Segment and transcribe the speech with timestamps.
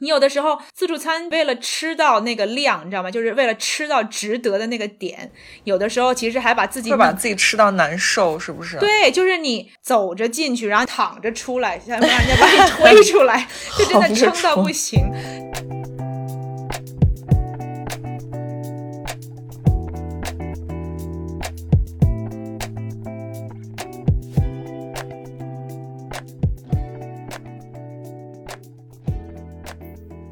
[0.00, 3.10] 你有的时候自助餐为了吃到那个量，你知道吗？
[3.10, 5.30] 就是为了吃到值得的那个点，
[5.64, 8.78] 有的时候其实还把自己会把自己吃到难受，是不是？
[8.78, 13.46] 对，就是你走着进去，然后躺着出来，想让人家把你推出来，
[13.78, 15.00] 就真的撑到不行。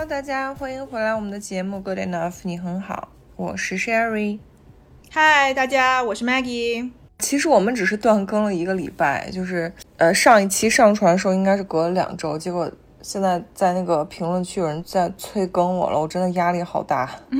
[0.00, 4.38] Hello，大家欢迎回来我们的节目《Good Enough》，你很好，我是 Sherry。
[5.10, 6.90] 嗨，大家，我是 Maggie。
[7.18, 17.10] 其实我们只是断更了一个礼拜，就是呃上一期上传的时候应该是隔了两周，结果现在在那个评论区有人在催更我了，我真的压力好大。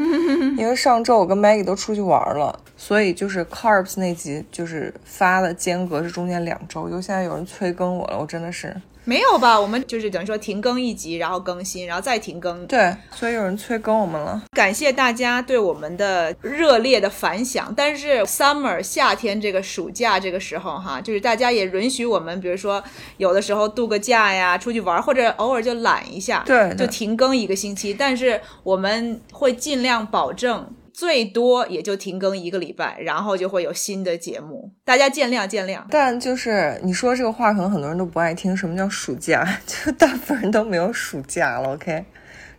[0.58, 8.76] 因为上周我跟 Maggie 都出去玩了，所以就是 Carbs 那集就是发的间隔是中间两周，又现在有人催更我了，我真的是。
[9.10, 9.60] 没有吧？
[9.60, 12.64] 我们就是等于说停更一集，然后更新，然后再停更。
[12.68, 14.40] 对，所以有人催更我们了。
[14.52, 17.74] 感谢大家对我们的热烈的反响。
[17.76, 22.80] 但是 summer 夏天这个暑假这个时候哈，就是大家也允许我们，比如说
[23.16, 27.92] 有的时候度个假呀，出去玩，或者偶尔就懒一下，对，就停更一个星期。
[27.92, 30.72] 但是我们会尽量保证。
[31.00, 35.80] 最多也就停更一个礼拜，然后就会有新的节目，大家见谅见谅。
[35.88, 38.54] 但就是你说这个话，可能很多人都不爱听。
[38.54, 39.48] 什么叫暑假？
[39.66, 42.04] 就大部分人都没有暑假了，OK？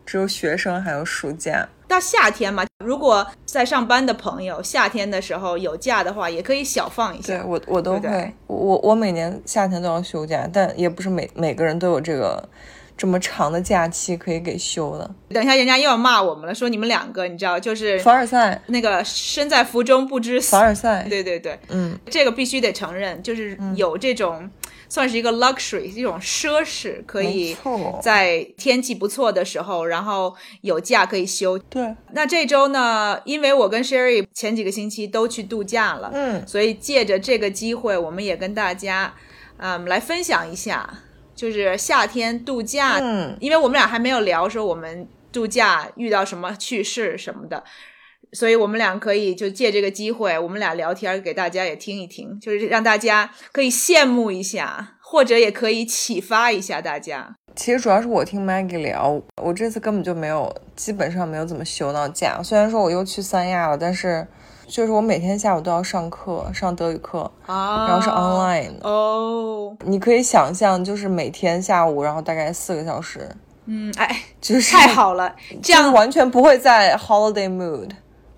[0.08, 1.70] 只有学生还有暑假。
[1.88, 7.38] 到夏天嘛，如果在上班的朋友夏天的时候有假的话，也可以小放一下。
[7.38, 12.50] 对我，我都会，我我每年夏天都要休假，但也不是每每个人都有这个。
[13.02, 18.62] 这么长的假期可以给休了，等一下人家又要骂我们了，说你们两个你知道就是凡尔赛。
[18.68, 24.48] 那个身在福中不知凡尔赛，对对对，嗯，这个必须得承认，就是有这种
[24.88, 27.58] 算是一个 luxury 一种奢侈，可以
[28.04, 31.58] 在天气不错的时候，然后有假可以休。
[31.58, 39.16] 对，那这周呢，因为我跟 Sherry 前几个星期都去度假了，嗯，所以借着这个机会，我们也跟大家
[39.58, 40.88] 嗯来分享一下。
[41.42, 47.64] 就是夏天度假，嗯，因为我们俩还没有聊说我们度假遇到什么趣事什么的，
[48.32, 57.36] 所以我们俩可以就借这个机会，我们俩聊天给大家也听一听，就是让大家可以羡慕一下，或者也可以启发一下大家。
[57.56, 62.40] 其实主要是我听 Maggie 聊，我这次根本就没有，基本上没有怎么休到假。
[62.44, 64.28] 虽然说我又去三亚了，但是。
[64.72, 69.76] 就是我每天下午都要上课，上德语课，然后是 online 哦。
[69.84, 73.30] 你可以想象，就是每天下午，然后大概四个小时。
[73.66, 77.90] 嗯，哎，就是太好了，这样完全不会在 holiday mood。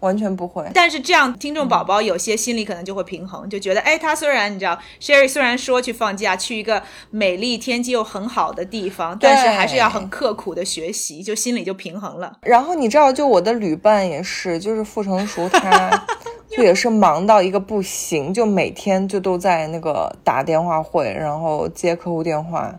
[0.04, 12.38] 完全不会，但是这样听众宝宝有些心里可能就会平衡，就觉得，哎，他虽然你知道，Sherry 虽然说去放假，去一个美丽天气又很好的地方，但是还是要很刻苦的学习，就心里就平衡了。
[12.42, 16.06] 然后你知道，就我的旅伴也是，就是傅成熟，他
[16.52, 22.76] 就也是忙到一个不行，就每天就都在那个打电话会，然后接客户电话，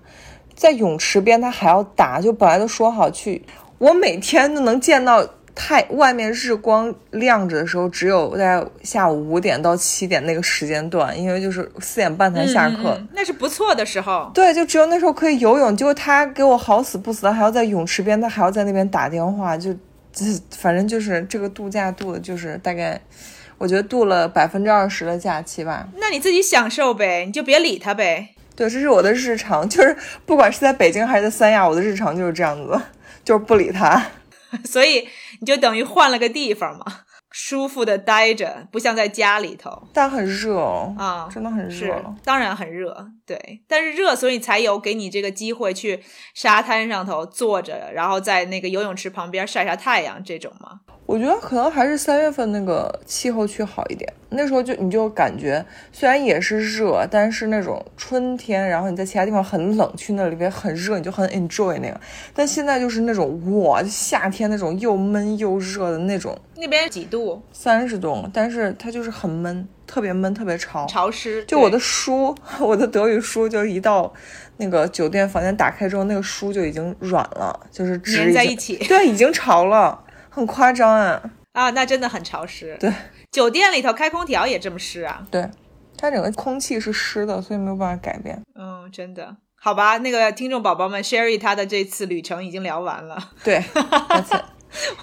[0.55, 3.43] 在泳池边他还要打，就本来都说好去，
[3.79, 5.27] 我每天都能见到。
[5.57, 14.29] 太外面日光亮着的时候，只有在下午五点到七点那个时间段，因为就是四点半才下课，那是不错的时候。
[14.35, 15.77] 对，就只有那时候可以游泳。
[15.77, 19.73] 结果他给我好死不死的，还要在泳池边，他还要在那边打电话，就
[20.13, 23.01] 这反正就是这个度假度的，就是大概
[23.57, 25.89] 我觉得度了百分之二十的假期吧。
[25.99, 28.31] 那你自己享受呗，你就别理他呗。
[28.57, 29.97] 对，这是我的日常，就是
[30.27, 32.81] 不管是在北京还是在三亚，我的日常就是这样子，
[33.25, 34.05] 就是不理他。
[34.67, 35.07] 所以。
[35.44, 36.87] 你就等于换了个地方嘛，
[37.31, 39.87] 舒服的待着，不像在家里头。
[39.93, 43.62] 但很热哦，啊，真的很热，当然很热，对。
[43.69, 46.02] 但是热，所以才有给你这个机会去
[46.32, 50.81] 沙滩上头坐着，然后在那个游泳池旁边晒晒太阳这种嘛。
[51.06, 62.01] 我觉得可能还是三月份那个气候区好一点，那时候就你就感觉虽然也是热，但是那种春天，然后你在其他地方很冷，去那里边很热，你就很 enjoy 那个。
[62.33, 67.43] 但现在就是那种哇，夏天那种又闷又热的那种那边几度？
[67.53, 70.87] 三十度，但是它就是很闷，特别闷，特别潮。
[70.87, 71.45] 潮湿。
[71.45, 74.11] 就我的书， 我的德语书，就一到
[74.57, 78.77] 那个酒店房间打开之后，那个书就已经软了，就是粘在一起。
[78.89, 80.04] 对，已经潮了，
[80.35, 81.23] 很夸张啊。
[81.53, 82.77] 啊，那真的很潮湿。
[82.81, 82.93] 对，
[83.31, 85.25] 酒店里头开空调也这么湿啊？
[85.31, 85.49] 对，
[85.97, 88.43] 它整个空气是湿的，所以没有办法改变。
[88.55, 89.37] 嗯，真的。
[89.55, 93.31] 好吧，那个听众宝宝们，Sherry 她的这次旅程已经聊完了。
[93.45, 93.63] 对。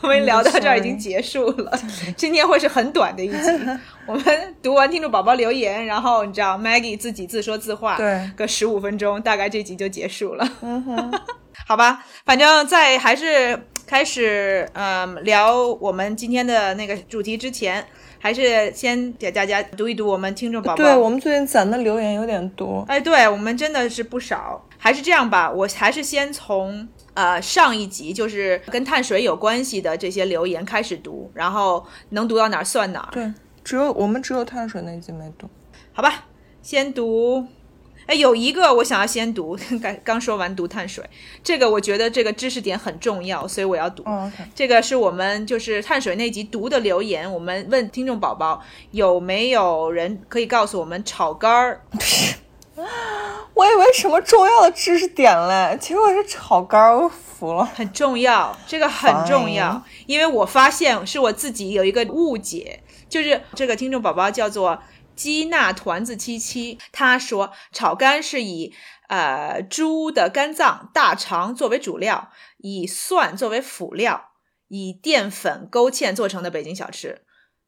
[0.01, 1.71] 我们聊到这儿已经结束了，
[2.17, 3.37] 今天会是很短的一集。
[4.05, 10.45] 我们读完听众宝宝留言，然后你知道 Maggie 自己自说自话，对，个十五分钟，大概这集就结束了。
[10.61, 11.21] 嗯哼，
[11.65, 17.85] 好吧，反正在还是开始嗯聊我们今天的那个主题之前，
[18.19, 20.77] 还是先给大家读一读我们听众宝宝。
[20.77, 24.65] 对我们最近攒的留言有点多，哎，对我们真的是不少。
[24.77, 26.87] 还是这样吧，我还是先从。
[27.13, 33.09] 呃，上一集就是跟碳水有关系的这些留言开始读，然后能读到哪儿算哪儿。
[33.11, 33.29] 对，
[33.65, 35.45] 只有我们只有碳水那一集没读，
[35.91, 36.23] 好吧？
[36.61, 37.45] 先读，
[38.11, 41.01] 哎，有一个我想要先读，刚刚说完读碳水，
[41.41, 44.03] 这个我觉得这个知识点很重要，所以我要读。
[44.53, 48.61] 这个是我们就是碳水那集读的留言，我们问听众宝宝
[48.91, 51.85] 有没有人可以告诉我们炒肝儿。
[53.53, 57.63] 我以为什么重要的知识点嘞，结果是炒肝儿，我服了。
[57.63, 64.77] 很重要，这个很重要，因为我发现是我自己有一个误解，就是这个听众宝宝叫做
[65.15, 68.73] 鸡纳团子七七，他说炒肝是以
[69.07, 74.31] 呃猪的肝脏、大肠作为主料，以蒜作为辅料，
[74.67, 77.23] 以淀粉勾芡做成的北京小吃，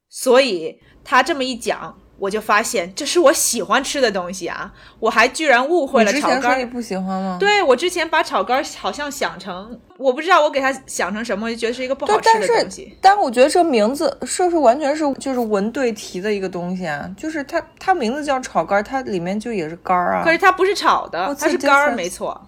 [0.10, 2.00] 所以他这么一讲。
[2.24, 4.72] 我就发现这是我喜欢吃的东西啊！
[4.98, 6.58] 我还居然误会了炒肝。
[6.58, 7.36] 你不喜欢吗？
[7.38, 12.98] 对，我之前把炒肝好像想成，我不知道我给它想成什么，就觉得是一个不好吃的东西。
[13.02, 17.06] 但我觉得这名字是不是完全是就是文对题的一个东西啊？
[17.18, 20.24] 就是它它名字叫炒肝，它里面就也是肝儿啊。
[20.24, 22.42] 可是它不是炒的，它是肝儿，没错。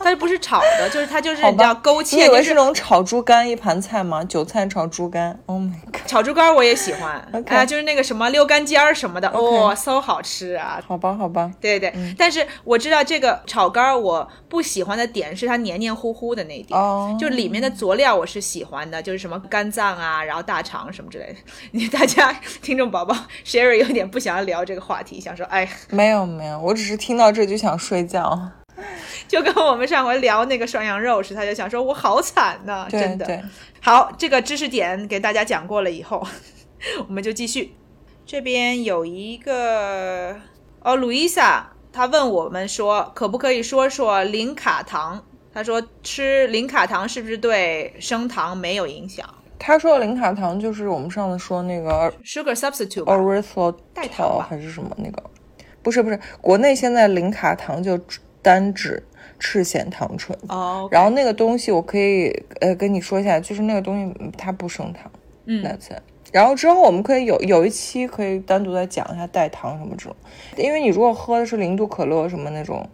[0.00, 2.16] 它不是炒的，就是它就是叫勾芡。
[2.16, 4.24] 你以为是那种炒猪肝一盘菜吗？
[4.24, 6.06] 韭菜炒猪肝，Oh my god！
[6.06, 7.14] 炒猪肝我也喜欢，
[7.48, 10.80] 啊，就是那个什么溜肝尖儿什么的，哇，so 好吃啊！
[10.86, 12.14] 好吧，好吧，对对对。
[12.16, 16.78] 但是我知道这个炒肝我不喜欢的点是它黏黏糊糊的那一点，
[17.18, 21.34] 就里面的佐料我是喜欢的，就是什么肝脏啊，然后大肠什么之类的。
[21.72, 28.50] 你大家听众宝宝，Sherry 有点不想要聊这个话题，想说，哎，没有没有，我只是听到这就想睡觉。
[29.28, 33.42] 就跟我们上回聊那个涮羊肉时，他就想说：“我好惨呐，真的。”
[33.80, 36.26] 好，这个知识点给大家讲过了以后，
[37.08, 37.74] 我们就继续。
[38.26, 40.36] 这边有一个
[40.80, 49.26] 哦，路易莎，他问我们说：“可不可以说说零卡糖？”他说：“吃零卡糖是不是对升糖没有影响？”
[49.58, 55.22] 他说的零卡糖就是我们上次说那个 sugar substitute，代糖还是什么那个？
[55.82, 57.98] 不是不是，国内现在零卡糖就
[58.42, 59.02] 单指。
[59.40, 62.28] 赤藓糖醇哦，然后那个东西我可以
[62.60, 65.08] 呃跟你说一下，就是那个东西它不升糖，
[65.46, 65.94] 嗯，那次，
[66.32, 70.16] 然后之后我们可以有有一期可以单独再讲一下代糖什么这种，
[70.56, 72.84] 因为你如果喝的是零度可乐什么那种，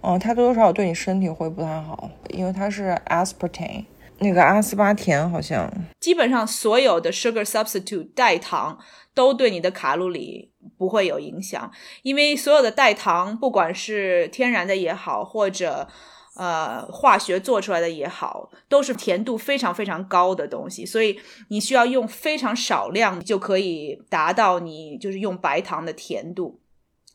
[0.00, 3.84] 嗯，它多多少少对你身体会不太好，因为它是 aspartame
[4.18, 8.76] 那个阿斯巴甜好像，基本上所有的 sugar substitute 代糖
[9.14, 10.50] 都对你的卡路里。
[10.78, 11.70] 不会有影响，
[12.02, 15.88] 因为所有的代糖，不管是天然的也好，或者
[16.34, 21.18] 呃化学做出来的也好，都是甜度非常非常高的东西，所以
[21.48, 26.60] 你需要用非常少量就可以达到你就是用白糖的甜度，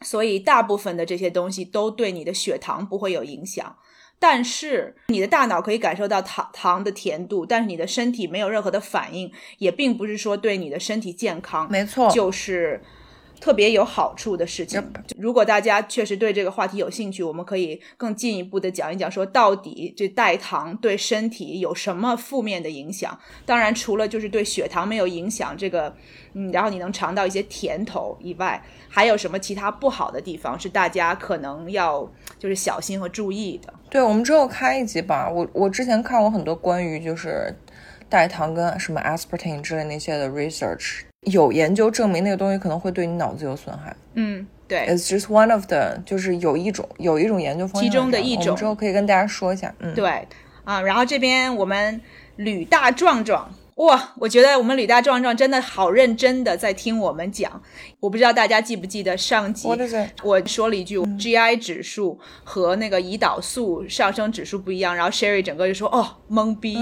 [0.02, 3.76] 所以大部分的这些东西都对你的血糖不会有影响。
[4.18, 12.82] 但是你的大脑可以感受到糖糖的甜度，但是你的身体没有任何的反应，也并不是说对你的身体健康，没错，就是。
[13.42, 14.82] 特别有好处的事情。
[15.18, 23.20] 如果大家确实对这个话题有兴趣，我们可以更进一步的讲一讲，说到底这代糖对身体有什么负面的影响？
[23.46, 25.94] 当然，除了就是对血糖没有影响，这个，
[26.34, 32.08] 嗯，然后你能尝到一些甜头以外，还有什么其他不好的地方是大家可能要
[32.38, 33.74] 就是小心和注意的？
[33.90, 35.28] 对，我们之后开一集吧。
[35.28, 37.52] 我我之前看过很多关于就是
[38.08, 41.02] 代糖跟什么 aspartame 之类那些的 research。
[41.28, 43.96] 有研究证明那个东西可能会对你脑子有损害。
[44.16, 44.88] 嗯，对。
[44.88, 48.56] It's just one of the，就是有一种有一种研究方向，其中的一种。
[48.56, 49.74] 之后可以跟大家说一下。
[49.80, 50.28] 嗯，对。
[50.64, 52.02] 啊，然后这边我们
[52.38, 57.62] 吕大壮壮哇，我觉得我们吕大壮壮真的好认真的在听我们讲。
[58.00, 59.68] 我不知道大家记不记得上集？
[60.24, 66.78] 我说了一句、GI 指数和那个胰岛素上升指数不一样，然后 Sherry 整个就说哦懵逼，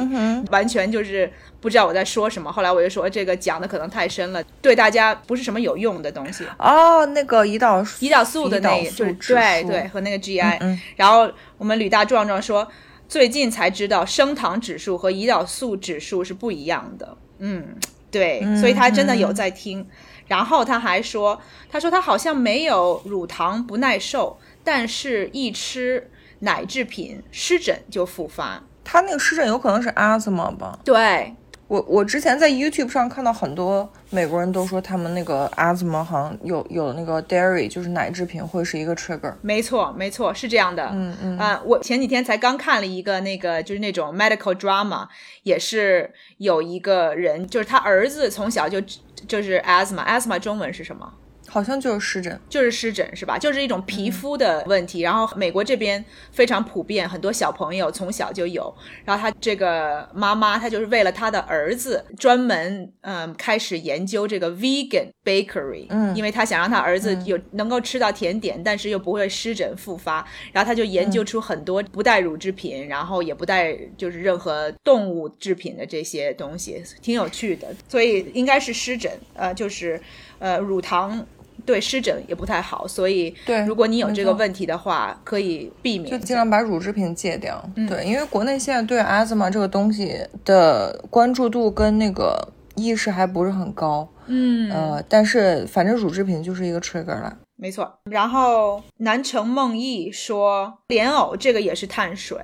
[0.51, 2.51] 完全就是不知道我在说什么。
[2.51, 6.45] 后来我就说这个讲的可能太深了，对大家不是什么有用的东西。
[6.57, 12.67] 哦，那个胰岛素胰岛素的那个对对和那个 GI，、嗯然后我们吕大壮壮说，
[13.07, 17.17] 最近才知道升糖指数和胰岛素指数是不一样的。
[17.39, 17.75] 嗯，
[18.11, 19.85] 对，所以他真的有在听。
[20.27, 28.63] 然后他还说，他说他好像没有乳糖不耐受，但是一吃奶制品湿疹就复发。
[28.83, 30.77] 他那个湿疹有可能是 asthma 吧？
[30.83, 31.33] 对，
[31.69, 39.31] 我我之前在 YouTube 上看到很多美国人都说他们那个 asthma 好像有有那个 dairy 就是奶制品会是一个 trigger。
[39.41, 40.89] 没错，没错，是这样的。
[40.91, 45.07] 嗯嗯啊、我前几天才刚看了一个那个，就是那种 medical drama，
[45.43, 48.81] 也是有一个人，就是他儿子从小就
[49.27, 51.13] 就是 asthma，asthma 中文是什么？
[51.49, 53.37] 好像就是湿疹，就是湿疹是吧？
[53.37, 55.01] 就是一种皮肤的问题。
[55.01, 58.73] 然后美国这边非常普遍，很多小朋友从小就有。
[59.03, 70.25] 然后他这个妈妈，她就是为了她的儿子专门嗯开始研究这个 vegan bakery，嗯，因为她想让她儿子有、能够吃到甜点，但是又不会湿疹复发。
[70.53, 77.67] 然后她就研究出很多不带乳制品，然后也不带就是任何动物制品的这些东西，挺有趣的。
[77.87, 79.99] 所以应该是湿疹，呃，就是
[80.37, 81.25] 呃乳糖。
[81.69, 86.21] 对湿疹也不太好，所以对如果你有这个问题的话，可以避免就免。
[86.25, 87.63] 尽量把乳制品戒掉。
[87.75, 94.09] 嗯对，因为国内现在对 asthma 这个东西的关注度跟那个意识还不是很高。
[94.25, 97.37] 嗯，呃，但是反正乳制品就是一个 trigger 了。
[97.55, 97.99] 没错。
[98.05, 102.39] 然后南城梦忆说莲藕这个也是碳水，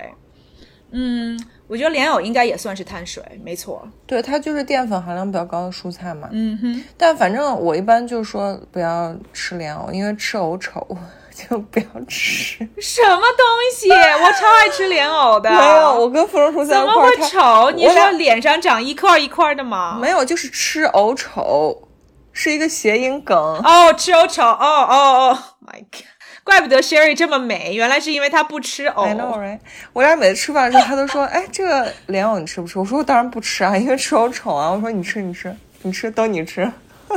[0.92, 1.36] 嗯，
[1.68, 3.86] 我觉得莲藕应该也算是碳水，没错。
[4.06, 6.28] 对，它就是淀粉含量比较高的蔬菜嘛。
[6.30, 10.86] 嗯哼，但反正我一般就说不要吃莲藕，因为吃藕丑，
[11.34, 12.58] 就不要吃。
[12.80, 13.44] 什么东
[13.74, 13.90] 西？
[13.90, 15.50] 我超爱吃莲藕的。
[15.50, 17.70] 没有，我跟芙蓉叔在怎么一块儿，他会丑？
[17.72, 19.98] 你我俩说脸上长一块一块的吗？
[20.00, 21.88] 没有，就是吃藕丑，
[22.32, 23.36] 是一个谐音梗。
[23.36, 26.04] 哦，吃藕丑，哦哦哦，My God！
[26.46, 29.02] 怪不得 Sherry 这么美，原来是因为她不吃藕。
[29.02, 29.58] I know, right？
[29.92, 36.70] 我俩每次吃饭的时候，她都说：“哎，这个莲藕你吃不吃？”我说：“我当然不吃啊， 因为吃藕丑啊。”我说：“你吃，你吃，你吃，都你吃。”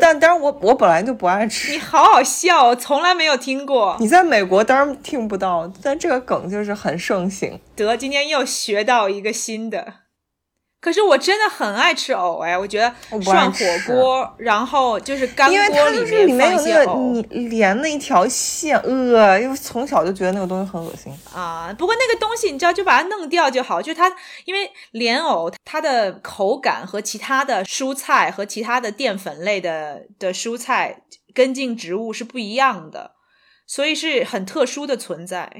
[0.00, 1.78] 但当然我我本来就不爱吃你。
[1.78, 3.98] 好好笑，我从来没有听过。
[4.00, 7.60] 你在美国当然听不到，但这个梗就是很盛行。
[7.76, 10.05] 得，今天又学到一个新的。
[10.86, 21.12] 可是我真的很爱吃藕哎，我觉得涮火锅，然后就是干因为锅里面面有那个放一些藕你连那一条线，呃，因为从小就觉得那个东西很恶心。
[21.34, 21.74] 啊。
[21.76, 23.82] 不过那个东西你知道，就把它弄掉就好。
[23.82, 24.08] 就是它，
[24.44, 31.02] 因为莲藕它的口感和其他的蔬菜和其他的淀粉类的的蔬菜
[31.34, 33.16] 根茎植物是不一样的，
[33.66, 35.50] 所以是很特殊的存在。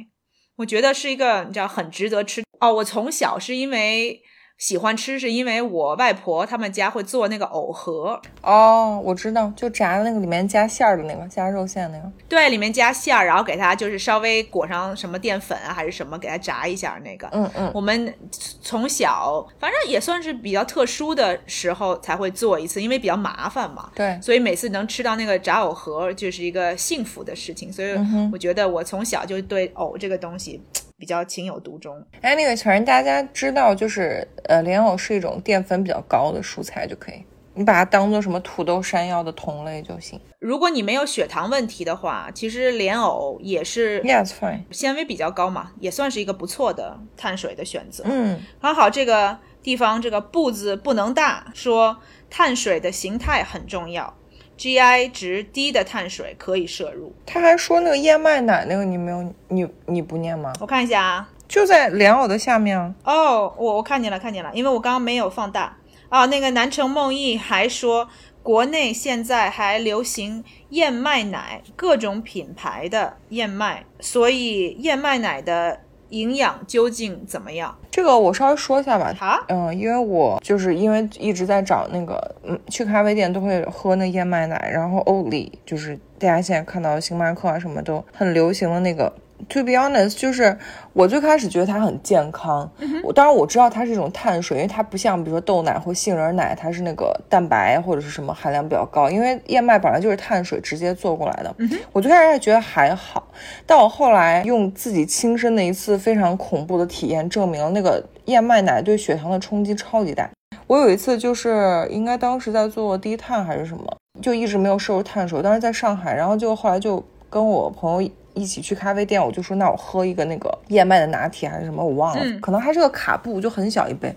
[0.58, 2.72] 我觉得是一个你知道很值得吃哦。
[2.74, 4.22] 我从小是因为
[4.58, 12.10] 喜欢吃，是因为我外婆他们家会做那个藕盒，哦，我知道，就炸的那个里面加馅儿的那个，加肉馅那个。
[12.26, 17.28] 对，里面加馅儿，然后给它就是稍微裹上什么淀粉啊还是什么，给它炸一下那个。
[17.32, 18.14] 嗯嗯，我们
[18.62, 23.90] 从小反正也算是比较特殊的时候才会做一次，因为比较麻烦嘛。
[23.94, 27.70] 对，所以每次能吃到那个炸藕盒，就是一个幸福的事情。
[27.70, 27.94] 所以
[28.32, 30.62] 我觉得我从小就对藕这个东西
[30.98, 32.04] 比较情有独钟。
[32.22, 37.24] Anyway，反正大家知道，就是呃，莲藕是一种淀粉比较高的蔬菜就可以，
[37.54, 40.20] 你把它当做什么土豆、山药的同类就行。
[40.38, 44.62] 如果你没有血糖问题的话，其实莲藕也是 Yes, fine。
[44.70, 48.04] 纤维比较高嘛，也算是一个不错的碳水的选择。
[48.06, 51.98] 嗯，刚好这个地方这个步子不能大，说
[52.30, 54.14] 碳水的形态很重要
[54.58, 57.14] ，GI 值低的碳水可以摄入。
[57.24, 60.52] 他还说那个燕麦奶那个你没有，你你不念吗？
[60.60, 62.94] 我看一下啊，就在莲藕的下面啊。
[63.04, 65.76] 哦，我我看见了，看见了，因为我刚刚没有放大。
[66.08, 68.08] 哦，那个南城梦忆还说，
[68.42, 77.74] 国内现在还流行燕麦奶，各种品牌的燕麦，所以燕麦奶的营养究竟怎么样？
[77.90, 79.14] 这个我稍微说一下吧。
[79.18, 89.12] 啊，嗯，因为我就是因为一直在找那个，嗯，去咖啡店都会喝那燕麦奶，然后欧里就是大家现在看到星巴克啊什么都很流行的那个。
[89.48, 90.58] To be honest，就是
[90.92, 92.68] 我最开始觉得它很健康，
[93.04, 101.54] 我当然我知道它是一种碳水，因为它不像比如说豆奶或杏仁奶，它是那个蛋白或者是什么含量比较高，因为燕麦本来就是碳水直接做过来的。
[101.92, 103.28] 我最开始还觉得还好，
[103.66, 110.28] 但我后来用自己亲身的一次非常恐怖的体验证明了那个燕麦奶对血糖的冲击超级大。
[110.66, 113.84] 我有一次就是应该当时在做低碳还是什么，
[114.20, 115.40] 就一直没有摄入碳水。
[115.40, 124.14] 当时在上海，然后就后来就跟我朋友一起去咖啡店，我就说那我喝一个那个燕麦的拿铁还是什么，我忘了，可能还是个卡布，就很小一杯。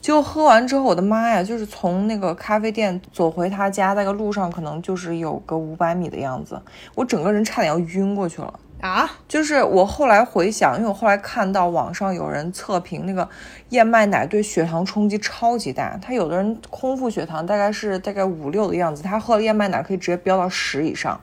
[0.00, 1.42] 结果喝完之后，我的妈呀！
[1.42, 6.58] 就是从那个咖啡店走回他家，那个路上可能就是有个五百米的样子，
[6.94, 9.10] 我整个人差点要晕过去了啊！
[9.28, 13.28] 就是我后来回想，因为我后来看到网上有人测评那个
[13.68, 21.20] 燕麦奶对血糖冲击超级大，他有的人空腹血糖大概是大概五六的样子，他喝了燕麦奶可以直接飙到十以上。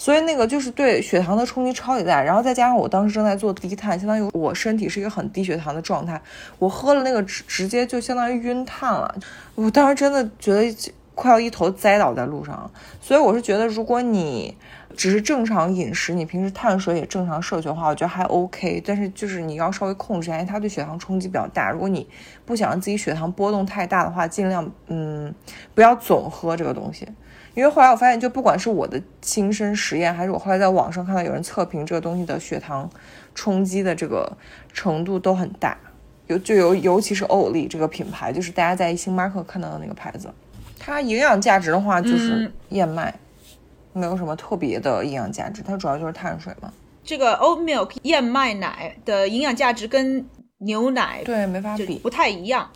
[0.00, 6.18] 所以那个就是对血糖的冲击超级大，然后再加上我当时正在做低碳，相当于我身体是一个很低血糖的状态，
[6.58, 9.14] 我喝了那个直直接就相当于晕碳了，
[9.54, 10.74] 我当时真的觉得
[11.14, 12.70] 快要一头栽倒在路上了。
[12.98, 14.56] 所以我是觉得，如果你
[14.96, 18.82] 只是正常饮食，你平时碳水也正常摄取的话，我觉得还 OK。
[18.82, 21.70] 但是就是你要稍微控制一下，因为它对血糖冲击比较大。
[21.70, 22.08] 如果你
[22.46, 25.34] 不想让自己血糖波动太大的话，尽量嗯
[25.74, 27.06] 不要总喝这个东西。
[27.54, 32.88] 因为后来我发现，就不管是我的亲身实验，还是我后来在网上看到有人测评这个东西的血糖
[33.34, 34.30] 冲击的这个
[34.72, 35.76] 程度都很大，
[36.28, 40.32] 尤就尤尤其是欧力这个品牌，就是大家在星巴克看到的那个牌子，
[40.78, 43.12] 它营养价值的话就是燕麦，
[43.92, 46.72] 没有什么特别的营养价值，它主要就是碳水嘛。
[47.02, 50.24] 这个 oat milk 燕麦奶的营养价值跟
[50.58, 52.70] 牛奶对没法比，不太一样。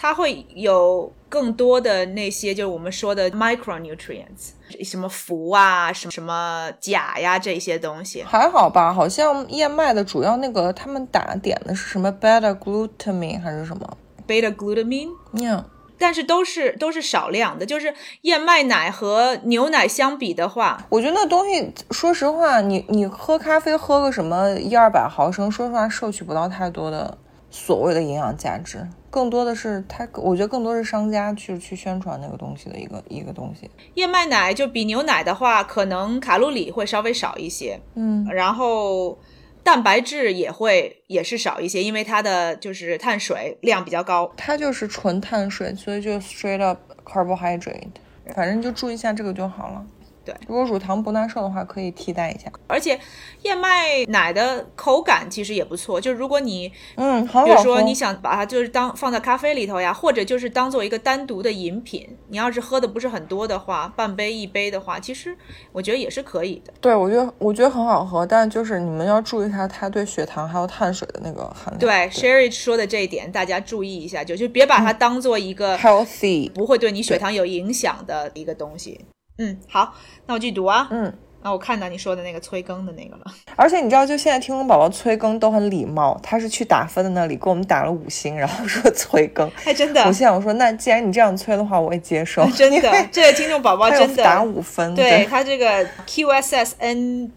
[0.00, 4.52] 它会有更多的那些，就是我们说的 micronutrients，
[4.84, 8.92] 什么氟啊，什么什么钾呀，这些东西还好吧？
[8.94, 15.10] 好像燕麦的主要那个他们打点的是什么 beta glutamine 还是什么 beta glutamine？
[15.32, 15.64] 嗯，
[15.98, 27.18] 但是都是都是少量的，就是燕麦奶和牛奶相比的话，我觉得那东西，说实话，你你喝咖啡喝个什么一二百毫升，说实话摄取不到太多的
[27.58, 28.86] 所谓的营养价值。
[29.10, 33.68] 更多的是它，我觉得更多是商家去去宣传那个东西的一个一个东西。
[33.94, 39.18] 燕麦奶就比牛奶的话，可能卡路里会稍微少一些，嗯，然后
[39.64, 44.30] 蛋白质也会也是少一些，因为它的就是碳水量比较高。
[44.36, 47.88] 它就是纯碳水，所以就 straight up carbohydrate，
[48.34, 49.84] 反正就注意一下这个就好了。
[50.28, 52.52] 对，如果乳糖不耐受的话，可以替代一下。
[52.66, 53.00] 而且
[53.44, 65.34] 燕麦奶的口感其实也不错，就如果你嗯，好比如说你想把它就是当放在咖啡里头呀，或者就是当做一个单独的饮品，你要是喝的不是很多的话，半杯一杯的话，其实
[65.72, 66.74] 我觉得也是可以的。
[66.78, 71.78] 对，我觉得我觉得很好喝，但就是你们要注意一下它对血糖还有碳水的那个含量。
[71.78, 79.06] 对，Sherry 说的这一点，大家注意一下，就就别把它当做一个 healthy 不会对你血糖有影响的一个东西。
[79.38, 79.94] 嗯，好，
[80.26, 80.88] 那我继续读啊。
[80.90, 83.22] 嗯，那我看到你说的那个催更的那个了。
[83.56, 89.48] 而且你知道，就现在听众宝宝催更都很礼貌，他是去打分的那里给我们打了五星，然后说催更。
[89.64, 90.02] 哎，真的。
[90.02, 92.44] 我现在我说，那既然你这样催的话，我也接受。
[92.56, 94.94] 真的，这个听众宝宝真的打五分。
[94.94, 97.30] 对他这个 QSSNJQ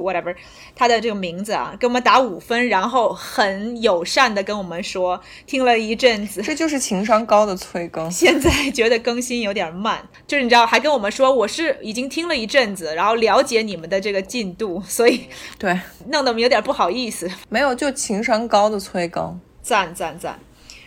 [0.00, 0.34] whatever。
[0.78, 8.10] 他的这个名字啊，给我们打五分，然后很友善的跟我们说，听了一阵子，这就是情商高的催更。
[8.10, 17.30] 现在觉得更新有点慢，就是你知道，还跟我们说我是已经听了一阵子，然后了解你们的这个进度， 所以对，弄得我们有点不好意思。
[17.48, 20.40] 没有，就情商高的催更，赞赞赞。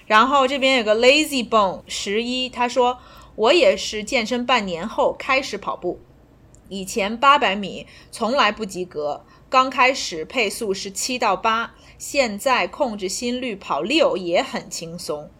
[0.05, 2.99] 然后这边有个 Lazy Bone 十一，他说
[3.36, 5.99] 我也是健身半年后开始跑步，
[6.67, 9.23] 以前八百米从来不及格。
[9.49, 15.32] 刚开始配速是七到八，现在控制心率跑六也很轻松，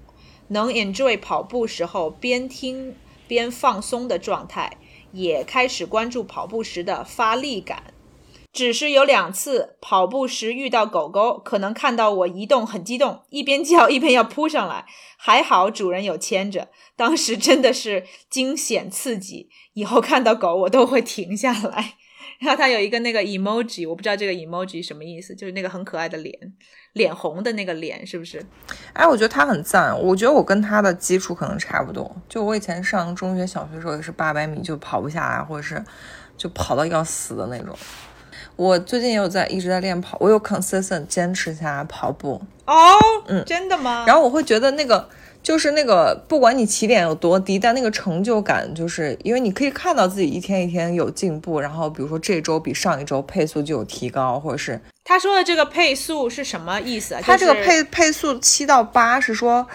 [0.48, 2.96] 能 enjoy 跑步时候边听
[3.28, 4.78] 边放松的状态，
[5.12, 7.94] 也开始关注跑步时的发力感。
[8.52, 14.86] 只是有两次跑步时遇到狗狗，可能看到我移动很激动，一边叫 一边要扑上来，
[15.18, 21.94] 还好主人有牵着，当时真的是惊险刺激，以后看到狗我都会停下来。
[22.40, 26.34] 然后它有一个那个 emoji，我不知道这个 emoji 什么意思，就是那个很可爱的脸，
[26.94, 28.44] 脸红的那个脸，是不是？
[28.94, 29.98] 哎，我觉得他很赞。
[30.00, 32.16] 我觉得我跟他的基础可能差不多。
[32.28, 35.84] 就我以前上中学、小学时候也是八百米就跑不下来，或者是
[36.38, 37.76] 就跑到要死的那种。
[38.56, 42.42] 我最近也有在一直在练跑，我有 consistent 坚持下来跑步。
[42.66, 42.76] 哦，
[43.28, 44.04] 嗯，真的吗？
[44.06, 45.10] 然后我会觉得那个。
[45.42, 57.18] 就是那个，不管你起点有多低，但那个成就感，就是因为你可以看到自己一天一天有进步，然后比如说这周比上一周配速就有提高，或者是他说的这个配速是什么意思？
[57.24, 59.68] 他这个配配速七到八是说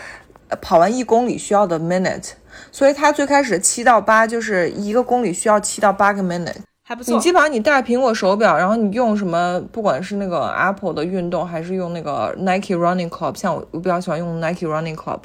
[0.62, 2.30] 跑完一公里需要的 minute，
[2.70, 6.54] 所以他最开始七到八就是一个公里需要七到八个 minute。
[6.84, 7.12] 还不错。
[7.12, 15.18] 你基本上你戴苹果手表，然后你用什么，不管是那个 Apple 的运动，还是用那个 Nike Running Club，像我我比较喜欢用 Nike Running Club，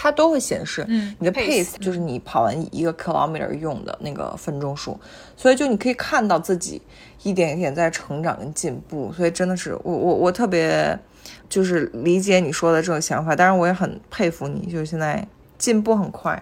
[0.00, 4.96] 它都会显示嗯你的 pace，pace，就是你跑完一个 kilometer 用的那个分钟数，
[5.36, 6.80] 所以就你可以看到自己
[7.24, 10.96] 一点一点在成长跟进步，所以真的是我我我特别
[11.48, 15.26] 就是理解你说的这种想法，当然我也很佩服你，就是现在
[15.58, 16.40] 进步很快，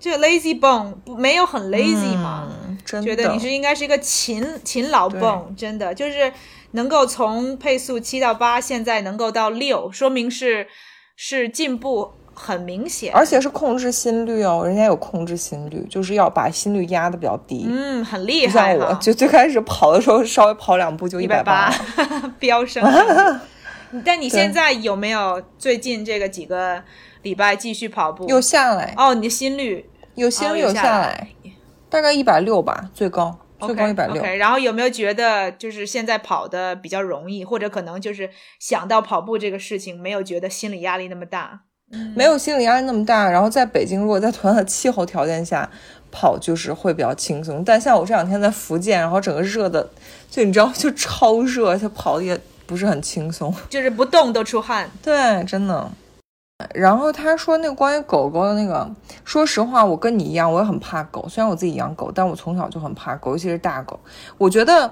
[0.00, 2.48] 这个 lazy bone 不没有很 lazy 吗？
[2.66, 3.06] 嗯，真的。
[3.06, 5.20] 觉得你是应该是一个勤勤劳对。
[5.20, 6.32] bone，真的就是
[6.70, 10.66] 能够从配速七到八，现在能够到六，说明是
[11.14, 13.12] 是进步很明显。
[13.12, 17.66] 而且是控制心率哦，人家有控制心率，就是要把心率压的比较低。
[17.66, 22.28] 嗯，很厉不像害，我就最开始跑的时候，稍微跑两步就一百八八。
[22.38, 22.84] 飙升。
[24.04, 26.82] 但你现在有没有最近这个几个
[27.22, 28.28] 礼拜继续跑步？
[28.28, 31.28] 又下来，哦，你的心率有心率有下来下来，
[31.88, 34.20] 大概一百六吧，最高最高一百六。
[34.22, 41.60] 然后有没有觉得就是现在跑的比较容易，或者可能就是想到跑步这个事情，没有觉得心理压力那么大？
[42.14, 43.30] 没有心理压力那么大。
[43.30, 45.68] 然后在北京，如果在同样的气候条件下
[46.10, 47.62] 跑，就是会比较轻松。
[47.64, 49.88] 但像我这两天在福建，然后整个热的，
[50.30, 53.54] 就你知道，就超热，它跑的也不是很轻松。
[53.70, 54.90] 就是不动都出汗。
[55.02, 55.90] 对，真的。
[56.74, 58.90] 然后他说那个关于狗狗的那个，
[59.26, 61.28] 说实话，我跟你一样，我也很怕狗。
[61.28, 64.00] 虽然我自己养狗，但我从小就很怕狗，尤其是大狗。
[64.38, 64.90] 我觉得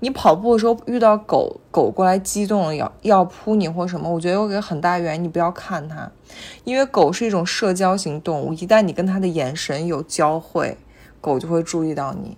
[0.00, 6.10] 你跑步的时候遇到狗狗过来激动了要要扑你或什么，我觉得有个很大原因，你不要看它，
[6.64, 10.76] 因为狗是一种社交型动物，一旦你跟它的眼神有交汇，
[11.20, 12.36] 狗就会注意到你。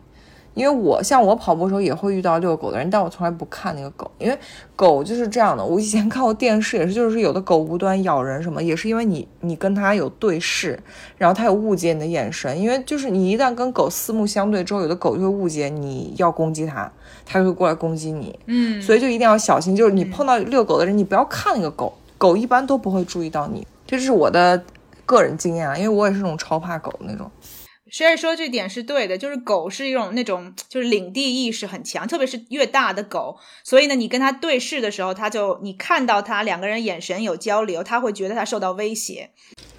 [0.54, 4.38] 因为我像我跑步的时候也会遇到遛狗的人，但我从来不看那个狗，因为
[4.76, 5.64] 狗就是这样的。
[5.64, 10.78] 我以前看过电视也是，就是有的狗无端咬人什么，也是因为你你跟它有对视，
[11.16, 16.90] 然后它有误解你的眼神，因为就是你一旦跟狗四目相对之后，有的狗就会误解你要攻击它，
[17.24, 18.38] 它就会过来攻击你。
[18.46, 23.66] 嗯，所以就一定要小心，就是你碰到遛狗的人，你不要看那个狗，狗一般都不会注意到你。
[23.86, 24.62] 这是我的
[25.06, 27.30] 个人经验啊，因为我也是那种超怕狗的那种。
[27.92, 39.28] Sherry 说这点是对的，就是狗是一种那种就是领地意识很强，特别是越大的狗，所以呢，你跟它对视的时候，它就你看到它两个人眼神有交流，它会觉得它受到威胁。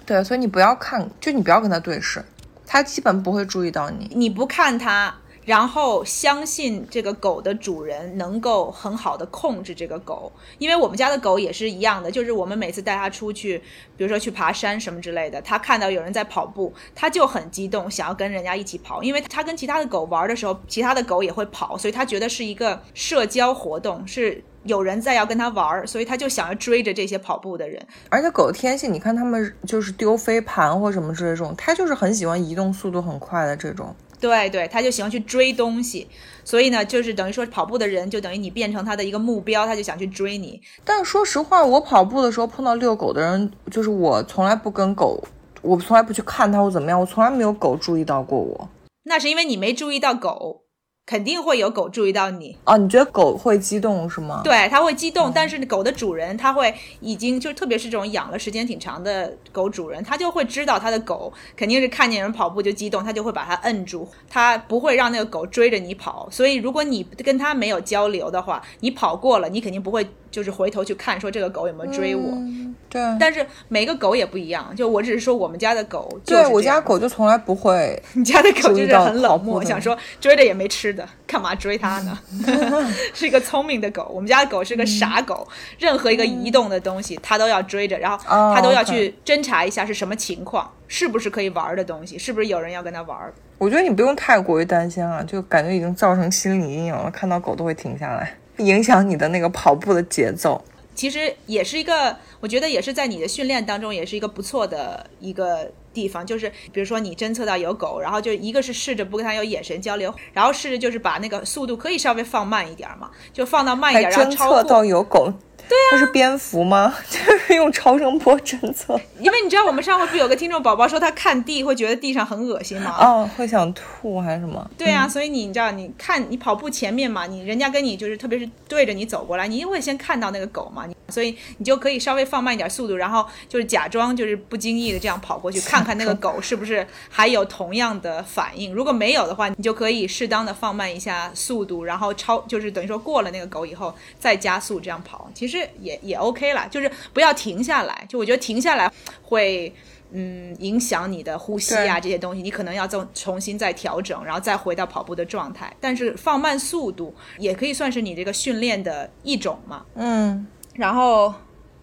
[0.06, 2.24] 对，所以你不要看，就你不要跟它对视，
[2.64, 4.08] 它基本不会注意到你。
[4.14, 5.12] 你不看它，
[5.44, 13.58] 然后相信这个狗的主人能够很好的控制这个狗，因为我们家的狗也是一样的，就是我们每次带它出去，
[13.96, 24.42] 比如说去爬山什么之类的，它看到有人在跑步，它就很激动，想要跟人家一起跑，因为它跟其他的狗玩的时候，其他的狗也会跑，所以它觉得是一个社交活动，是。
[24.64, 27.86] 有人在要跟它玩，所以它就想要追着这些跑步的人。
[28.08, 33.94] 而且狗的天性，你看它们就是丢飞盘或什么之类这种，它就是很喜欢移动速度很快的这种。
[34.24, 36.06] 对对，他就喜欢去追东西，
[36.44, 40.58] 所以呢，就是等于说跑步的人就等于你变成他的一个目标，他就想去追你。
[40.82, 45.22] 但是说实话，我跑步的时候碰到遛狗的人，就是我从来不跟狗，
[45.60, 48.68] 我从来不去看它或怎么样，我从来没有狗注意到过我。
[49.02, 50.63] 那是因为你没注意到狗，
[51.06, 52.56] 肯定会有狗注意到你。
[52.64, 54.40] 哦，你觉得狗会激动是吗？
[54.42, 66.26] 对，它会激动，但是狗的主人他会已经就特别是这种养了时间挺长的狗主人，他就会知道他的狗肯定是看见人跑步就激动，他就会把它摁住，他不会让那个狗追着你跑。
[66.30, 72.30] 所以如果你跟他没有交流的话，你跑过了，你肯定不会就是回头去看说这个狗有没有追我。
[72.30, 73.02] 嗯对。
[73.20, 82.18] 但是每个狗也不一样，就我只是说我们家的狗就是对我家狗就从来不会， 你家的狗就是很冷漠，想说追着也没吃的，干嘛追它呢？
[83.12, 84.10] 是一个聪明的狗。
[84.14, 85.46] 我们家的狗是个傻狗，
[85.78, 93.18] 任何一个移动的东西它都要追着，然后哦它都要去侦查一下是什么情况，是不是可以玩的东西，是不是有人要跟它玩。
[93.58, 100.62] 我觉得你不用太过于担心啊，就感觉已经造成心理阴影了，看到狗都会停下来，影响你的那个跑步的节奏。
[100.94, 106.24] 其实也是一个，我觉得也是在你的训练当中，也是一个不错的一个地方。
[106.24, 115.32] 就是比如说你侦测到有狗，然后就一个是试着不跟它有眼神交流，然后试着就是把那个速度可以稍微放慢一点嘛，就放到慢一还点，然后超过到有狗，
[115.68, 116.94] 对啊，它是蝙蝠吗？
[117.08, 118.98] 就是用超声波侦测。
[119.18, 122.96] 因为你知道我们上回不有个听众宝宝说他看地会觉得地上很恶心吗？
[122.98, 124.70] 哦，会想吐还是什么？
[124.76, 138.72] 对啊，所以你你知道，你看你跑步前面嘛，你人家跟你就是特别是对着你走过来，你一定会先看到那个狗嘛，你所以你就可以稍微放慢一点速度，然后就是假装就是不经意的这样跑过去，看看那个狗是不是还有同样的反应。
[138.74, 148.06] 如果没有的话，你就可以适当的放慢一下速度，然后超就是等于说过了那个狗以后再加速这样跑，其实也也 OK 了，就是不要停下来。
[148.08, 148.90] 就我觉得停下来
[149.22, 149.74] 会。
[150.16, 155.74] 嗯，影响你的呼吸啊这些东西，你可能要重重新再调整，然后再回到跑步的状态。
[155.80, 159.84] 但是放慢速度也可以算是你这个训练的一种嘛。
[159.96, 161.34] 嗯，然后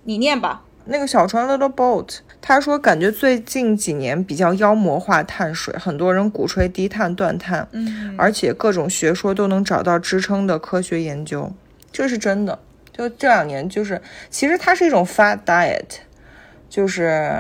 [0.06, 0.64] 你念吧。
[0.86, 11.52] 那个小船 Little Boat，他说感觉最近几年比较妖魔化碳水，很多人鼓吹低碳断碳，嗯，而且各种学说都能找到支撑的科学研究，
[11.92, 12.60] 这是真的。
[12.92, 15.86] 就这两年，就是其实它是一种 fat diet，
[16.70, 17.32] 就是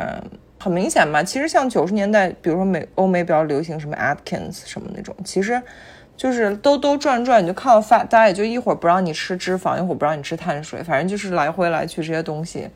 [0.60, 1.22] 很明显吧。
[1.24, 5.62] 其实像九十年代，比如说美欧美比较流行什么 Atkins 什么那种，其实
[6.16, 12.70] 就是兜兜转转，你就看到 fat diet，就一会儿不让你吃脂肪，一会儿不让你吃碳水，反正就是来回来去这些东西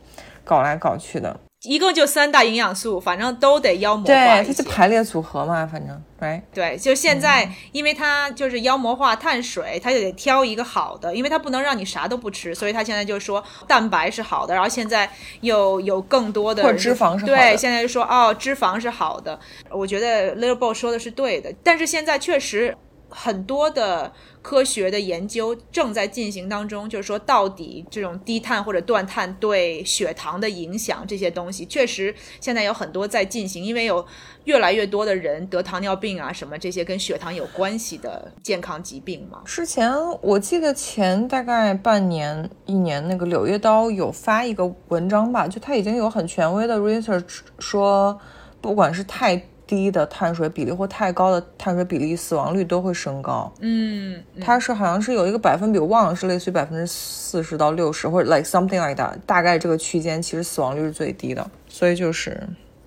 [0.43, 1.39] 搞来搞去的。
[1.65, 6.41] 一共就三大营养素，反正都得妖魔化对，它是排列组合嘛，反正，right？
[6.54, 15.10] 对，就现在，因为它就是妖魔化碳水，它就得挑一个好的，因为它不能让你啥都不吃，所以它现在就说蛋白是好的，然后现在
[15.41, 19.39] 又有更多的或者脂肪是好的对，现在就说哦，脂肪是好的。
[19.71, 22.75] 我觉得 Little Bo 说的是对的，但是现在确实
[23.17, 34.06] 很多的科学的研究正在进行当中，就是说到底这种低碳或者断碳对血糖的影响这些东西，确实现在有很多在进行，因为有
[34.43, 39.41] 越来越多的人得糖尿病啊什么这些跟血糖有关系的健康疾病嘛。
[39.45, 39.89] 之前
[40.21, 48.19] 我记得前大概半年一年，那个《柳叶刀》有发一个文章吧，就它已经有很权威的 research 说，
[48.60, 53.51] 不管是太低的碳水比例或太高的碳水比例，死亡率都会升高。
[53.60, 61.49] 嗯，它是好像是有一个百分比，我忘了是类似于百分之四十到六十，或者 like something like that，大概这个区间其实死亡率是最低的。
[61.67, 62.41] 所以就是，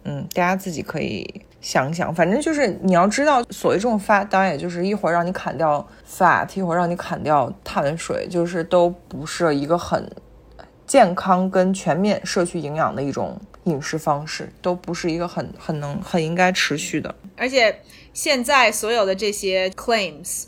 [0.04, 10.10] 嗯，大家自己可以想想，反正就是你要知道，所谓这种 fat diet，就是一会儿让你砍掉 fat，一会儿让你砍掉碳水，就是都不是一个很
[10.86, 17.14] 健康跟全面摄取营养的一种饮食方式，都不是一个很很能很应该持续的。
[17.36, 20.44] 而且现在所有的这些 claims。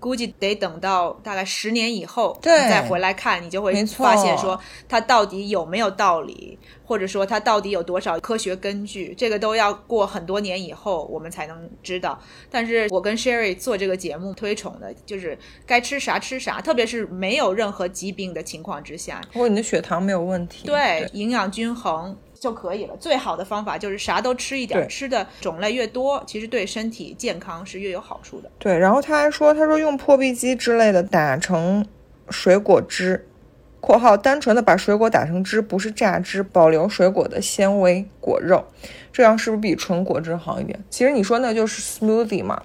[0.00, 12.20] 估计得等到大概十年以后，你再回来看，你就会发现说它到底有没有道理，或者说它到底有多少科学根据，这个都要过很多年以后我们才能知道。
[12.50, 22.14] 但是我跟 Sherry 做这个节目推崇的就是该吃啥吃啥，特别是没有任何疾病的情况之下，如果你的血糖没有问题，对营养均衡
[22.44, 22.94] 就可以了。
[23.00, 28.50] 最好的方法就是啥都吃一点，对吃的种类越多，其实对身体健康是越有好处的。
[28.58, 31.86] 对，然后他还说，他说用破壁机之类的打成
[32.28, 33.26] 水果汁
[33.80, 38.62] （括号单纯的把水果打成汁，不是榨汁，保留水果的纤维果肉），
[39.10, 40.78] 这样是不是比纯果汁好一点？
[40.90, 42.62] 其实你说那就是 smoothie 嘛。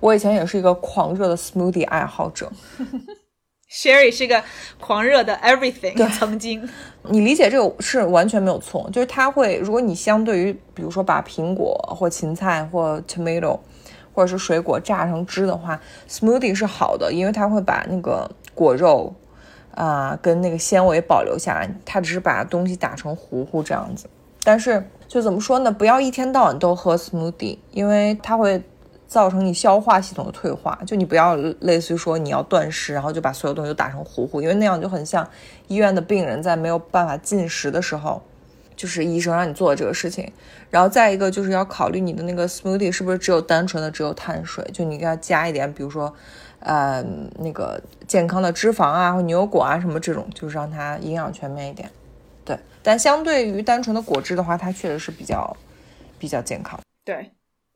[0.00, 2.50] 我以前也是一个狂热的 smoothie 爱好者，
[3.72, 4.42] Sherry 是个
[4.78, 6.68] 狂热的 everything，曾经
[7.10, 13.58] 你理解这个是完全没有错，就是它会，如果你相对于比如说把苹果或芹菜或 tomato
[14.14, 19.12] 或者是水果榨成汁的话，smoothie 是好的，因为它会把那个果肉
[19.74, 24.06] 啊、跟那个纤维保留下来，它只是把东西打成糊糊这样子。
[24.44, 25.72] 但是就怎么说呢？
[25.72, 28.62] 不要一天到晚都喝 smoothie，因为它会
[29.14, 30.76] 造成你消化系统的退化。
[30.84, 35.24] 就你不要类似于说你要断食，然后就把所有东西都打成糊糊，因为那样就很像
[35.68, 38.20] 医院的病人在没有办法进食的时候，
[38.74, 40.28] 就是医生让你做的这个事情。
[40.68, 46.12] 然后再一个就是要考虑你的那个 smoothie 是不是只有单纯的只有碳水，就你给它加一点，比如说
[46.58, 47.00] 呃
[47.38, 51.88] 那个健康的脂肪啊或牛油果啊什么这种，就是让它营养全面一点。
[52.44, 55.56] 对，但相对于单纯的果汁的话，它确实是比较
[56.18, 56.80] 比较健康。
[57.04, 57.30] 对，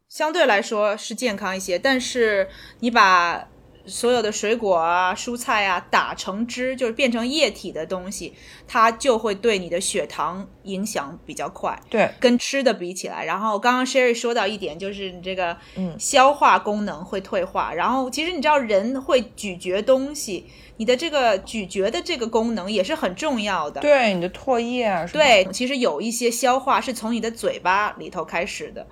[0.09, 2.49] 相对来说是健康一些，但是
[2.81, 3.49] 你把
[3.85, 8.35] 所有的水果啊、蔬菜啊打成汁，就是变成液体的东西，
[8.67, 11.79] 它就会对你的血糖影响比较快。
[11.89, 17.73] 对，跟吃的比起来，然后刚刚 Sherry 说到一点，就是你这个嗯消化功能会退化。
[17.73, 23.81] 然后其实你知道人会咀嚼东西，你的这个咀嚼的这个功能也是很重要的。
[23.81, 28.87] 对，你的唾液啊对，其实有一些消化是从你的嘴巴里头开始的，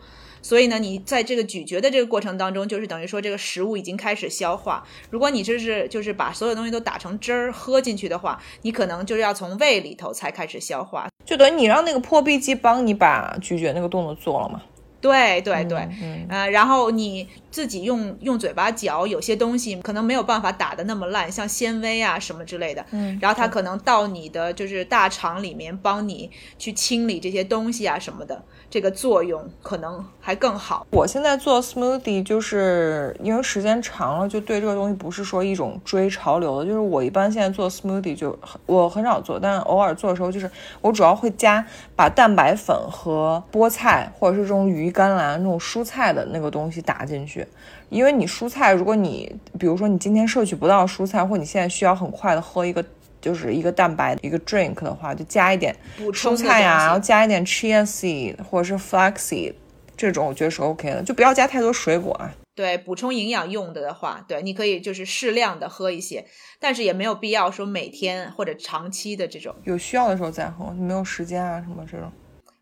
[0.47, 4.87] 所以呢，你在这个咀嚼的这个过程当中，就是等于说这个食物已经开始消化。
[5.11, 11.09] 如果你这是就是把所有东西都打成汁儿喝进去的话，你可能就是要从胃里头才开始消化。
[11.25, 14.63] 就等于你让那个破壁机帮你把咀嚼那个动作做了嘛。
[15.01, 22.85] 对对对，嗯呃，然后你自己用用嘴巴嚼，有些东西可能没有办法打得那么烂，像纤维啊什么之类的。
[22.91, 30.87] 嗯然后它可能到你的就是大肠里面，帮你去清理这些东西啊什么的，这个作用可能还更好。
[30.91, 36.67] 我现在做 smoothie，就是因为时间长了，就对这个东西不是说一种追潮流的。
[36.67, 47.47] 就是我一般现在做 smoothie 就很我很少做，但偶尔做的时候，就是我主要会加把蛋白粉和菠菜或者是这种羽衣甘蓝那种蔬菜的那个东西打进去。
[47.91, 52.83] 因为你蔬菜，如果你比如说你今天摄取不到蔬菜，或你现在需要很快的喝一个
[53.21, 59.53] 就是一个蛋白一个 drink 的话，就加一点补充蔬菜呀、东西然后加一点 chia seed 或者是 flax seed，
[59.97, 62.33] 这种我觉得是 OK 的，就不要加太多水果啊。
[62.57, 66.25] 对，补充营养用的的话，对，你可以就是适量的喝一些，
[66.59, 72.11] 但是也没有必要说每天或者长期的这种，有需要的时候再喝，你没有时间啊什么这种。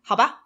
[0.03, 0.43] 好吧？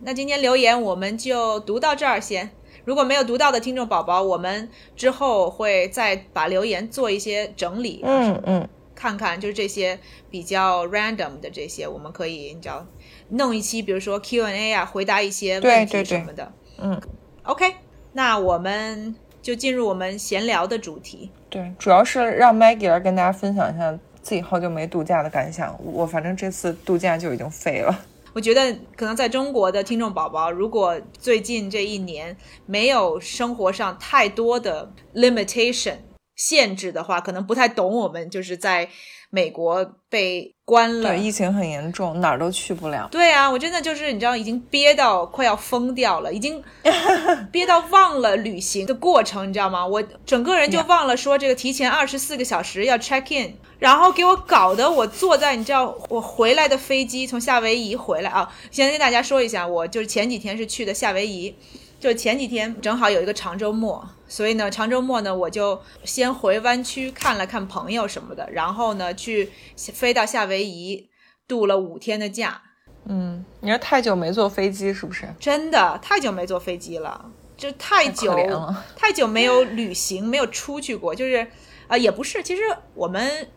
[0.00, 2.50] 那今天留言我们就读到这儿先。
[2.84, 9.98] 如果没有读到的听众宝宝，我们之后会再把留言做一些整理，嗯嗯，看看就是这些
[10.30, 12.86] 比较 random 的这些，我们可以你知道
[13.28, 16.50] 弄一期，比如说 Q&A 啊，回答一些问题对对对什么的。
[16.78, 16.98] 嗯
[17.42, 17.74] ，OK，
[18.14, 21.30] 那我们就进入我们闲聊的主题。
[21.50, 25.78] 对，主要是让 Maggie 来跟大家分享一下自己好久没度假的感想。
[25.84, 27.98] 我反正这次度假就已经废了。
[28.38, 35.96] 我觉得可能在中国的听众宝宝，如果最近这一年没有生活上太多的 limitation
[36.36, 38.88] 限制的话，可能不太懂我们就是在
[39.30, 41.20] 美国被关了对，。
[41.20, 43.08] 疫情很严重，哪儿都去不了。
[43.10, 46.62] 对啊，我真的就是你知道，已经憋到快要疯掉了，已经
[47.52, 49.86] 憋到忘了旅行的过程，你知道吗？
[49.86, 61.54] 我整个人就忘了说这个提前二十四个小时要 check in，然后给我搞得我坐在你知道我回来的飞机从夏威夷回来啊，先跟大家说一下，我就是前几天是去的夏威夷，
[62.00, 71.08] 就前几天正好有一个长周末，所以呢，长周末呢，我就先回湾区看了看朋友什么的，然后呢，去飞到夏威夷
[71.48, 72.62] 度了五天的假。
[73.06, 75.26] 嗯，你说太久没坐飞机是不是？
[75.40, 78.36] 真的太久没坐飞机了，就太久
[78.94, 81.48] 太久没有旅行，没有出去过，就是啊、
[81.88, 82.62] 呃也不是，其实
[82.94, 83.48] 我们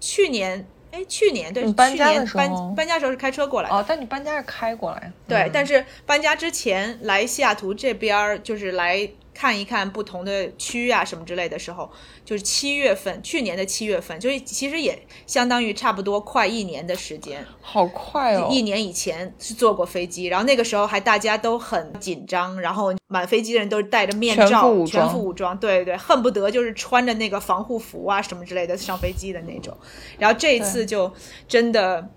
[0.00, 5.12] 去年，哎，去年对，搬家去年的时候搬搬家的时候是开车过来的，哦，但你搬家是开过来。
[5.28, 9.08] 对，嗯但是搬家之前来西雅图这边儿，就是来
[9.40, 11.90] 看一看不同的区啊什么之类的时候，
[12.26, 17.42] 就是七月份，去年的七月份，就是其实也相当于差不多快一年的时间。
[17.62, 24.46] 好快哦，一年以前是坐过飞机，然后那个时候还大家都很紧张，然后满飞机的人都是戴着面罩，
[24.84, 29.74] 全副武装对对，恨不得就是穿着那个防护服啊什么之类的上飞机的那种。
[30.18, 31.10] 然后这一次就
[31.48, 32.10] 真的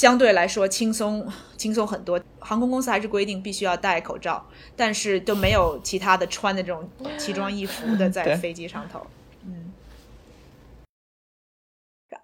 [0.00, 4.42] 相对来说轻松轻松很多，航空公司还是规定必须要戴口罩，
[4.74, 9.06] 但是都没有其他的穿的这种奇装异服的在飞机上头。
[9.44, 9.74] 嗯，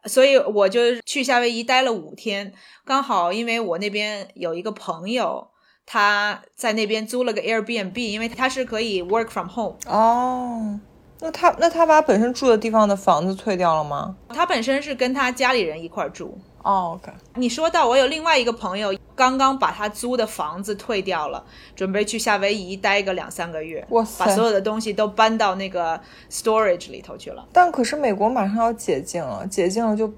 [0.07, 2.55] 所以我就去夏威夷待了五天，
[2.87, 5.51] 刚好因为我那边有一个朋友，
[5.85, 9.77] 他在那边租了个 Airbnb，因为他是可以 work from home。
[9.85, 10.81] 哦。
[11.21, 14.15] 那他那他把本身住的地方的房子退掉了吗？
[14.29, 16.37] 他本身是跟他家里人一块儿住。
[16.63, 21.45] 哦，OK，你说到我有另外一个朋友，刚刚把他租的房子退掉了，
[21.77, 25.99] 准备去夏威夷待个两三个月，哇塞把所有的东西都搬到那个
[26.29, 27.47] storage 里头去了。
[27.53, 30.13] 但可是美国马上要解禁了，解禁了就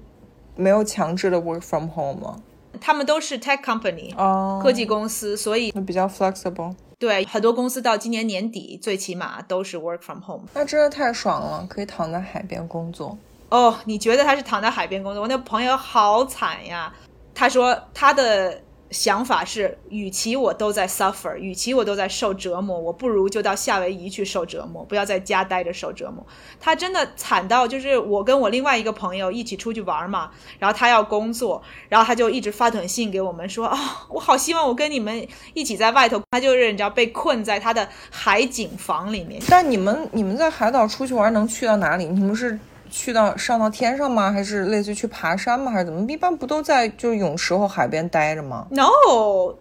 [0.55, 2.41] 没有强制的 work from home 了。
[2.81, 10.43] 他们都是 tech company，、哦，科技公司，所以比较 flexible，对很多公司到今年年底最起码都是 work from home。
[10.53, 13.17] 那真的太爽了，可以躺在海边工作。
[13.49, 15.21] 哦，你觉得他是躺在海边工作？
[15.23, 16.93] 我那朋友好惨呀。
[17.33, 26.25] 他说他的想法是，与其我都在 suffer，与其我都在受折磨，我不如就到夏威夷去受折磨，不要在家待着受折磨。
[26.59, 36.19] 他真的惨到，就是我跟我另外一个朋友一起出去玩嘛，然后他要工作，然后他就一直发短信给我们说啊、我好希望我跟你们一起在外头。
[36.31, 42.05] 他就是你知道被困在他的海景房里面，但你们你们在海岛出去玩能去到哪里？
[42.05, 42.57] 你们是
[42.89, 44.31] 去到上到天上吗？
[44.31, 45.71] 还是类似于去爬山吗？
[45.71, 46.05] 还是怎么？
[46.11, 48.89] 一般不都在就是泳池或海边待着吗？No，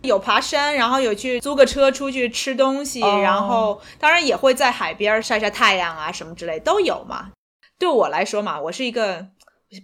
[0.02, 7.30] 有爬山，然后有去租个车出去吃东西哦然后当然也会在海边晒晒太阳啊什么之类都有嘛。
[7.78, 9.26] 对我来说嘛，我是一个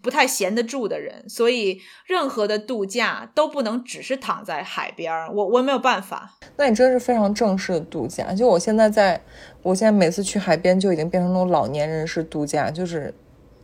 [0.02, 6.30] 不太闲得住的人，所以任何的度假都不能只是躺在海边儿，我我没有办法。
[6.56, 8.32] 那你真是非常正式的度假。
[8.32, 9.20] 就我现在在，
[9.62, 13.14] 我现在每次去海边就已经变成那种老年人式度假，就是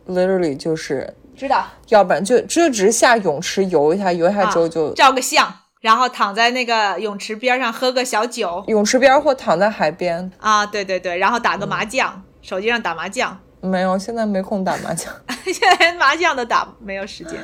[0.07, 5.53] literally 就是，知道，要不然就就只是下泳池游一下，游一下之后就、照个相。
[5.81, 10.31] 然后躺在那个泳池边上喝个小酒泳池边或躺在海边。
[10.37, 13.35] 啊，对对对，然后打个麻将，手机上打麻将。
[13.61, 15.11] 没有，现在没空打麻将。
[15.45, 17.39] 现在连麻将都打没有时间。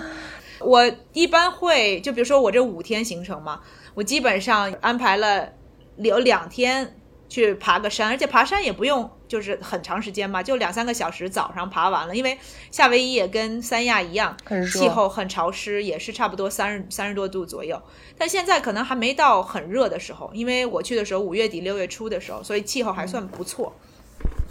[0.60, 3.60] 我一般会就比如说我这五天行程嘛，
[3.96, 5.50] 我基本上安排了
[5.98, 6.96] 有两天
[7.28, 12.16] 去爬个山，而且爬山也不用就是很长时间嘛，就两三个小时，早上爬完了。
[12.16, 12.38] 因为
[12.72, 14.36] 夏威夷也跟三亚一样，
[14.72, 17.82] 气候很潮湿，也是差不多三十三十多度左右。
[18.18, 23.76] 但现在可能还没到很热的时候，因为我去的时候五月底六月初的时候，所以气候还算不错。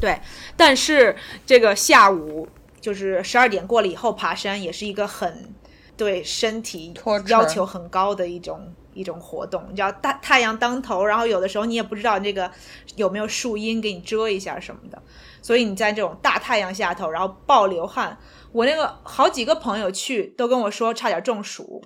[0.01, 0.21] 对，
[0.57, 1.17] 但是
[1.47, 2.47] 这个下午
[2.81, 5.55] 就是十二点过了以后爬山，也是一个很
[5.97, 6.93] 对身体
[7.29, 9.65] 要求很高的一种一种活动。
[9.69, 12.51] 你知道大太阳当头，然后有的时候你也不知道这个
[12.97, 15.01] 有没有树荫给你遮一下什么的，
[15.43, 18.19] 所以你在这种大太阳下头，然后暴流汗。
[18.53, 21.85] 我那个好几个朋友去都跟我说差点中暑，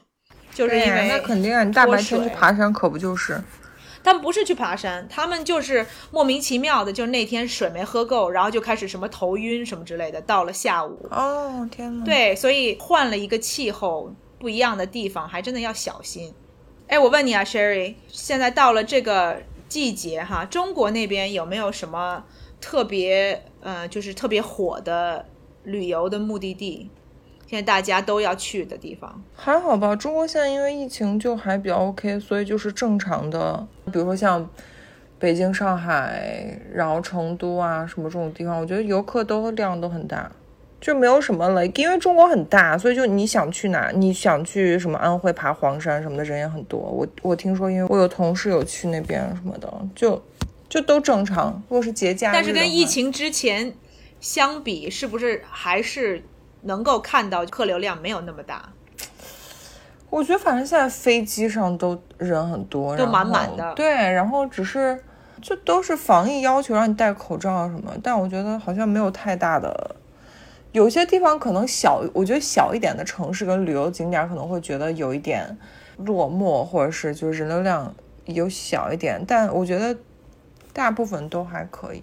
[0.55, 3.43] 就是因为那肯定啊，你大白天去爬山可不就是？
[4.03, 10.19] 他们不是去爬山，他们就是莫名其妙的，就是那天水没喝够，然后就开始什么头晕什么之类的。
[10.23, 16.33] 到了下午，哦天呐！，对，所以换了一个气候，不一样的地方，还真的要小心。
[16.91, 22.25] 哎，我问你啊，Sherry，现在到了这个季节哈，中国那边有没有什么
[22.61, 25.25] 特别呃，就是特别火的
[25.63, 26.91] 旅游的目的地？
[27.47, 29.23] 现在大家都要去的地方？
[29.37, 29.95] 还好吧。
[29.95, 34.51] 中国现在因为疫情就还比较 OK，所以就是正常的，比如说像
[35.21, 40.29] 北京、上海，然后成都啊什么这种地方，我觉得游客都量都很大。
[40.81, 46.79] 就没有什么了，因为中国很大，所以就你想去哪，你想去什么安徽爬黄山什么的人也很多。
[46.79, 50.21] 我我听说，因为我有同事有去那边什么的，就
[50.71, 51.63] 就都正常。
[51.69, 53.75] 如果是节假日，但是跟疫情之前
[54.21, 56.25] 相比，是不是还是
[56.63, 58.71] 能够看到客流量没有那么大？
[60.09, 64.99] 我觉得反正现在飞机上都人很多，都满满的对，然后只是
[65.43, 69.97] 就都是防疫要求，让你戴口罩什么，但我觉得好像没有太大的。
[70.73, 75.59] 有些地方可能小，我觉得小一点的城市跟旅游景点可能会觉得有一点
[75.99, 77.95] 落寞，或者是就是人流量
[78.27, 79.97] 有小一点，但我觉得
[80.73, 82.03] 大部分都还可以。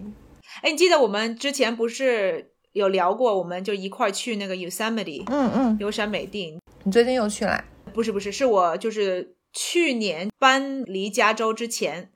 [0.62, 6.60] 哎，你记得我们之前不是有聊过，我们就一块儿去那个 Yosemite 嗯嗯，游山美地？
[6.84, 7.64] 你最近又去了？
[7.94, 12.12] 不是不是，是我就是去年搬离加州之前，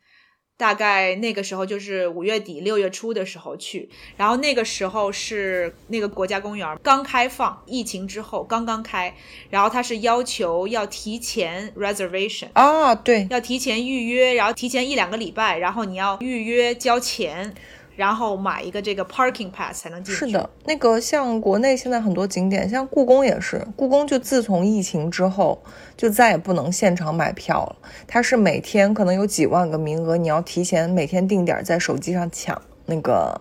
[0.61, 9.11] 大概那个时候就是五月底六月初的时候去，然后那个时候是那个国家公园刚开放，疫情之后刚刚开，
[9.49, 12.49] 然后它是要求要提前 reservation。
[12.53, 17.51] 啊，对，要提前预约，然后提前一两个礼拜，然后你要预约交钱，
[17.95, 20.25] 然后买一个这个 parking pass 才能进去。
[20.25, 25.61] 是的，那个像国内现在很多景点，像故宫也是，故宫就自从疫情之后，
[25.95, 27.75] 就再也不能现场买票了。
[28.07, 33.39] 它是每天可能有几万个名额，你要提前每天定点在手机上抢那个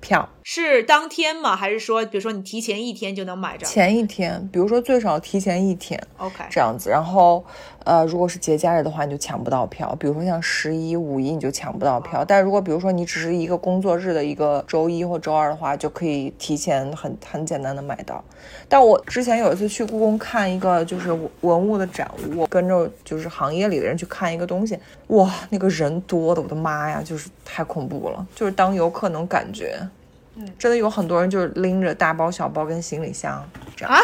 [0.00, 0.28] 票。
[0.44, 1.54] 是当天吗？
[1.54, 7.44] 还是说，比如说你提前一天就能买着前一天，比如说最少提前一天？OK，这样子，然后
[7.84, 9.96] 呃，如果是节假日的话，你就抢不到票。
[9.98, 12.24] 比如说像十一、五一，你就抢不到票。
[12.24, 18.22] 但如果比如说你只是一个工作日的一个周一或周二的话，就可以提前很很简单的买到。
[18.68, 21.12] 但我之前有一次去故宫看一个就是
[21.42, 24.76] 文物的展物，我跟着就是行业里的人去看一个东西，
[25.08, 29.78] 哇，那个人多的，我的妈呀，就是太恐怖了，就是当游客能感觉。
[30.34, 33.42] 嗯真的有很多人就是拎着大包小包跟行李箱
[33.76, 34.00] 这样，啊，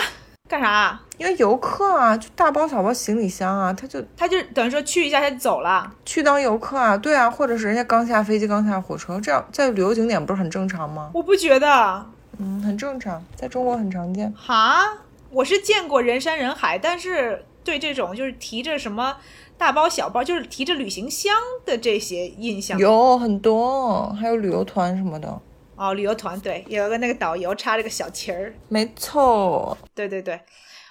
[0.48, 1.00] 干啥？
[1.16, 5.92] 因为游客啊，就大包小包行李箱啊，他就他就等于说去一下他就走了。
[6.04, 11.10] 去当游客啊，对啊，或者是人家刚下飞机刚下火车，这样在旅游景点不是很正常吗？
[11.14, 12.06] 我不觉得，
[12.38, 14.32] 嗯，很正常，在中国很常见。
[14.36, 14.84] 哈，
[15.30, 19.16] 我是见过人山人海，但是对这种就是提着什么
[19.58, 21.34] 大包小包，就是提着旅行箱
[21.66, 22.78] 的这些印象。
[22.78, 25.40] 有很多，还有旅游团什么的，
[25.78, 29.78] 哦，旅游团对，有一个那个导游插了个小旗儿，没错。
[29.94, 30.40] 对对对，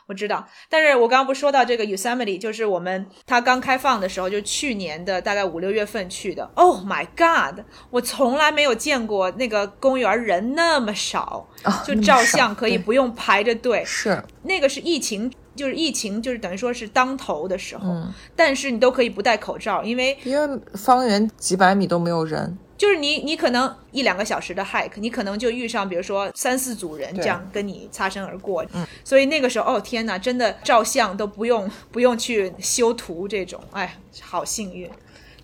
[0.07, 0.47] 我知道。
[0.69, 6.49] 但是我刚刚不是说到这个 Yosemite，就是我们它刚开放的时候，就去年的大概五六月份去的。
[6.55, 7.65] Oh my god！
[7.89, 11.47] 我从来没有见过那个公园人那么少，
[11.85, 13.83] 就照相可以不用排着队。
[13.85, 34.89] 是，那个是疫情，就是疫情，就是等于说是当头的时候，嗯，但是你都可以不戴口罩，因为因为方圆几百米都没有人，就是你，你可能一两个小时的 hike，你可能就遇上，比如说三四组人这样跟你擦身而过，嗯，所以那个时候，哦天哪，真的照相都不用不用去修图这种，哎，好幸运。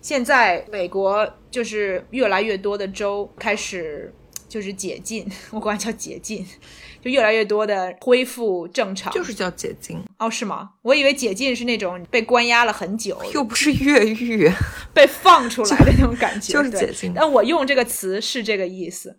[0.00, 4.12] 现在美国就是越来越多的州开始
[4.54, 6.46] 就是解禁， 我管它叫解禁，
[7.02, 9.12] 就越来越多的恢复正常。
[9.12, 10.70] 就是叫解禁哦，是吗？
[10.82, 14.48] 我以为解禁是那种被关押了很久，又不是越狱，
[14.94, 17.12] 被放出来的那种感觉，就是解禁。
[17.12, 19.18] 但我用这个词是这个意思。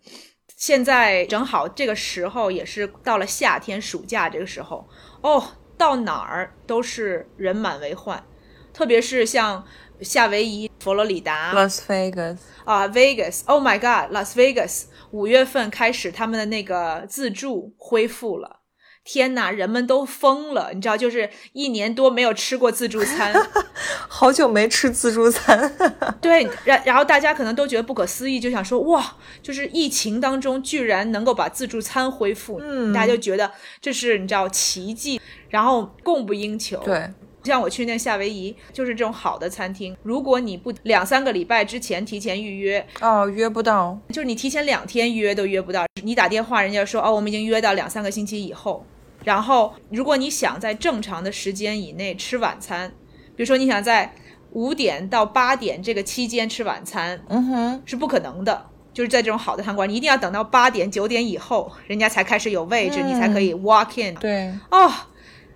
[0.56, 4.88] 现在正好这个时候也是到了夏天暑假这个时候，
[5.20, 8.24] 哦，到哪儿都是人满为患，
[8.72, 9.66] 特别是像
[10.00, 14.84] 夏威夷、佛罗里达、Las Vegas 啊、Vegas，Oh my God，Las Vegas，
[15.16, 18.60] 五月份开始他们的那个自助恢复了。
[19.08, 23.32] 天呐，人们都疯了，你知道，就是一年多没有吃过自助餐，
[24.10, 25.72] 好久没吃自助餐，
[26.20, 33.48] 对，然然后大家可能都觉得不可思议，就想说哇，就是疫情当中居然能够把自助餐恢复，嗯大家就觉得
[33.80, 37.08] 这是你知道奇迹，然后供不应求。，对，
[37.46, 48.84] 像我去那夏威夷，就是这种好的餐厅，如果你不两三个礼拜之前提前预约，哦，约不到，就是你提前两天约都约不到，你打电话人家说哦，我们已经约到两三个星期以后。
[49.24, 52.92] 然后，如果你想在正常的时间以内吃晚餐，
[53.34, 54.14] 比如说你想在
[54.52, 58.66] 五点到八点这个期间吃晚餐，嗯哼，是不可能的。
[58.94, 64.14] 就是在这种好的餐馆，你一定要等到八点九点以后，人家才开始有位置，嗯你才可以 walk in。
[64.14, 64.54] 对。
[64.70, 64.90] 哦，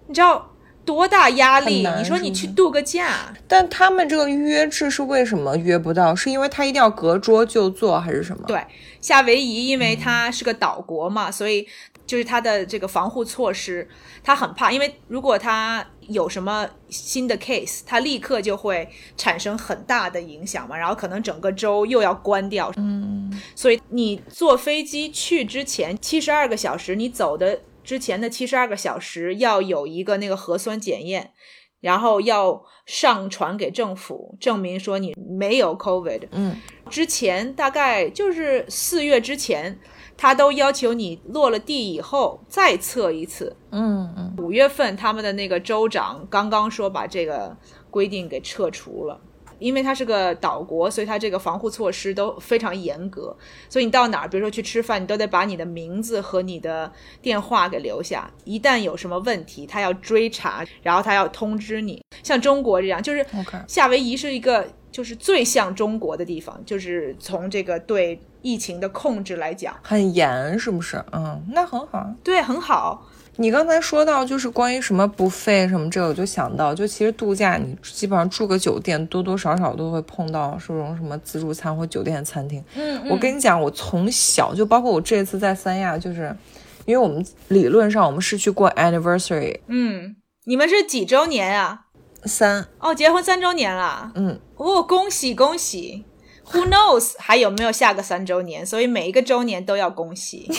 [0.08, 0.49] 你知道
[0.94, 1.86] 多大压力？
[1.96, 6.14] 你说你去度个假，但他们这个预约制是为什么约不到？
[6.14, 8.42] 是因为他一定要隔桌就坐，还是什么？
[8.46, 8.60] 对，
[9.00, 11.66] 夏威夷因嗯为它是个岛国嘛，所以
[12.06, 13.88] 就是它的这个防护措施，
[14.22, 22.72] 他很怕，因为如果他有什么新的 case，它立刻就会产生很大的影响嘛，然后可能整个州又要关掉。
[22.76, 31.32] 嗯，所以你坐飞机去之前七十二个小时，你走的之前的七十二个小时要有一个那个核酸检验，
[31.80, 36.28] 然后要上传给政府，证明说你没有 COVID。
[36.32, 36.56] 嗯，
[36.90, 39.78] 之前大概就是四月之前，
[40.16, 43.56] 他都要求你落了地以后再测一次。
[43.70, 47.56] 嗯嗯，五月份他们的那个州长刚刚说把这个
[47.90, 49.20] 规定给撤除了。
[49.60, 53.36] 因为它是个岛国，所以它这个防护措施都非常严格。
[53.68, 56.90] 所以你到哪儿，比如说去吃饭，你都得把你的名字和你的
[57.22, 58.28] 电话给留下。
[58.44, 62.02] 一旦有什么问题，他要追查，然后他要通知你。
[62.24, 63.24] 像中国这样，就是
[63.68, 71.02] 夏威夷是一个就是最像中国的地方，就是从这个对疫情的控制来讲，很严是不是？
[71.12, 72.10] 嗯，那很好。
[72.24, 73.06] 对，很好。
[73.36, 82.62] 你刚才说到就是关于什么不费什么这个，我就想到，就其实度假你基本上住个酒店，多多少少都会碰到这种什么自助餐或酒店餐厅。
[82.74, 86.36] 嗯我跟你讲，我从小就包括我这次在三亚，就是
[86.84, 91.86] 因为我们理论上我们是去过 anniversary 嗯，你们是几周年啊？
[92.24, 94.12] 三，哦，结婚三周年了。
[94.14, 96.04] 嗯，哦，恭喜恭喜
[96.52, 98.64] ！Who knows 还有没有下个三周年？
[98.64, 100.50] 所以每一个周年都要恭喜。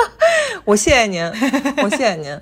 [0.64, 1.24] 我谢谢您，
[1.82, 2.38] 我谢谢您。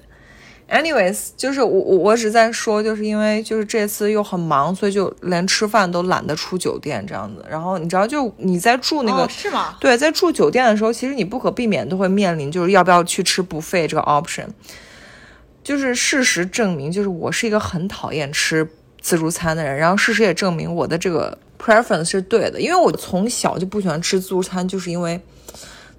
[0.68, 7.44] Anyways，就是我我我只在说，就是因为就是这次又很忙，所以就连吃饭都懒得出酒店这样子。
[7.48, 9.76] 然后你知道，就你在住那个、哦，是吗？
[9.78, 14.46] 对，在住酒店的时候，其实你不可避免都会面临就是要不要去吃 buffet 这个 option。
[15.62, 18.68] 就是事实证明，就是我是一个很讨厌吃
[19.00, 25.20] 自助餐的人，然后事实也证明我的这个 preference 是对的，因为我从小就不喜欢吃自助餐，就是因为。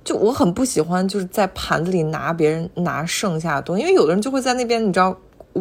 [0.04, 5.14] 就我很不喜欢，就是在盘子里拿别人拿剩下的东西，因为有的人就会在那边，你知道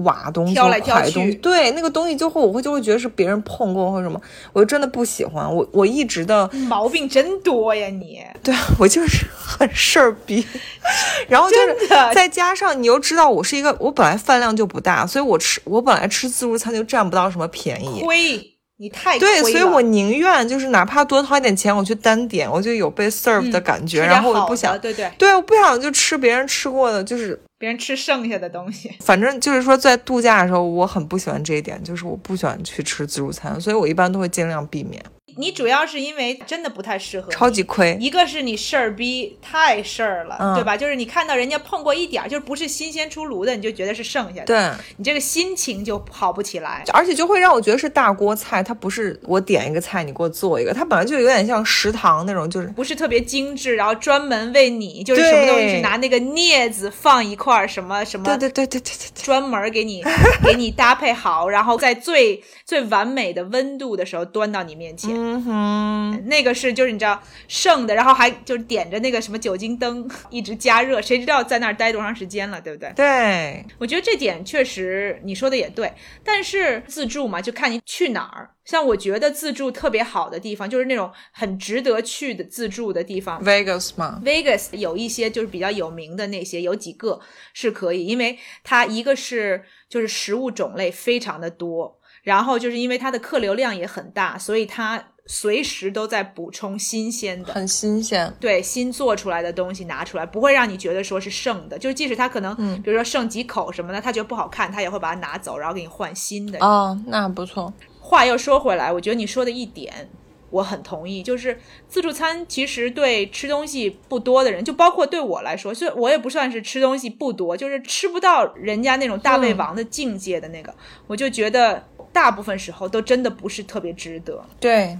[0.04, 4.20] 挖东西、挑来挑去对那个东西就会我会就会觉得是别人碰过或者什么，
[4.52, 5.52] 我就真的不喜欢。
[5.52, 8.22] 我我一直的毛病真多呀你！
[8.44, 10.46] 对我就是很事儿逼，
[11.26, 18.02] 然后就是再加上你又知道我是一个，我本来饭量就不大，所以我吃我本来吃自助餐就占不到什么便宜。
[18.04, 28.92] 亏，你太对，所以我宁愿就是哪怕多掏一点钱，我去单点，我就有被 serve 的感觉，嗯然后我好不想，对对，对，我不想就吃别人吃过的，就是别人吃剩下的东西。
[29.00, 35.02] 反正就是说在度假的时候，我很不喜欢这一点，就是我不喜欢去吃自助餐，所以我一般都会尽量避免，
[35.36, 37.96] 你主要是因为真的不太适合，超级亏。
[38.00, 40.76] 一个是你事儿逼太事儿了，嗯对吧？
[40.76, 46.82] 就是你看到人家碰过一点儿，就是不是新鲜出炉的，你就觉得是剩下的，对，你这个心情就好不起来。
[46.92, 60.02] 而且就会让我觉得是大锅菜，它不是我点一个菜你给我做一个，它本来就有点像食堂那种，就是不是特别精致，然后专门为你，就是什么东西是拿那个镊子放一块儿，什么什么对对对对对对对，专门给你
[60.42, 65.10] 给你搭配好，然后在最最完美的温度的时候端到你面前。
[65.14, 72.92] 嗯哼，那个是就是你知道剩的，然后还就是点着那个什么酒精灯 一直加热，谁知道在那儿待多长时间了，对不对？
[72.94, 75.92] 对，我觉得这点确实你说的也对，
[76.24, 78.50] 但是自助嘛，就看你去哪儿。
[78.64, 83.40] 像我觉得自助特别好的地方，就是那种很值得去的自助的地方。
[83.44, 87.20] Vegas 嘛，Vegas 有一些就是比较有名的那些，有几个
[87.52, 97.52] 是可以，因为它一个是就是食物种类非常的多，然后就是因为它的客流量也很大，所以它随时都在补充新鲜的。
[97.52, 98.32] 很新鲜。
[98.40, 106.58] 对新做出来的东西拿出来，不会让你觉得说是剩的，就是即使它可能，比如说剩几口什么的，他觉得不好看，他也会把它拿走，然后给你换新的。
[106.60, 107.72] 哦，那不错。
[108.00, 110.08] 话又说回来，我觉得你说的一点
[110.50, 111.58] 我很同意，就是
[111.88, 120.72] 自助餐其实对吃东西不多的人，就包括对我来说，就我也不算是吃东西不多，就是吃不到人家那种大胃王的境界的那个，
[121.08, 124.40] 我就觉得大部分时候都真的不是特别值得。
[124.60, 124.96] 对，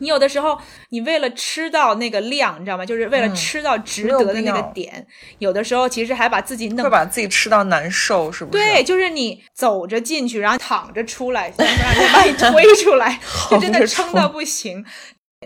[0.00, 0.58] 你有的时候，
[0.90, 2.84] 你为了吃到那个量，你知道吗？
[2.84, 5.06] 就是为了吃到值得的那个点，
[5.38, 8.64] 有的时候其实还把自己弄会把自己吃到难受，是不是？
[8.64, 13.20] 对，，就是你走着进去，然后躺着出来，然后让人把你推出来，
[13.50, 14.84] 就真的撑到不行。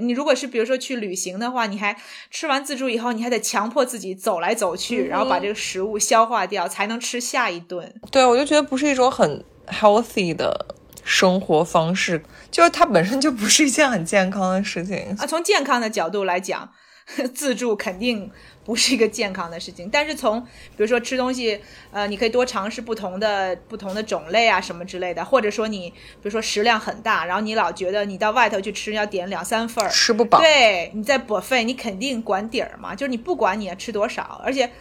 [0.00, 1.96] 你如果是比如说去旅行的话，你还
[2.28, 7.94] 吃完自助以后，你还得强迫自己走来走去，然后把这个食物消化掉，才能吃下一顿。
[8.10, 10.66] 对，我就觉得不是一种很 healthy 的
[11.04, 15.14] 生活方式，就是它本身就不是一件很健康的事情。
[15.20, 16.72] 啊，从健康的角度来讲，
[17.34, 18.30] 自助肯定
[18.64, 19.90] 不是一个健康的事情。
[19.92, 20.48] 但是从比
[20.78, 21.60] 如说吃东西，
[21.92, 34.72] 呃，你可以多尝试不同的不同的种类啊，什么之类的，或者说你比如说食量很大，然后你老觉得你到外头去吃要点两三份儿，吃不饱，对，你在 buffet 你肯定管底儿嘛，就是你不管你要吃多少，而且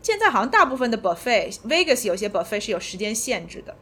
[0.00, 3.74] 现在好像大部分的 buffet，Vegas 有些 buffet 是有时间限制的。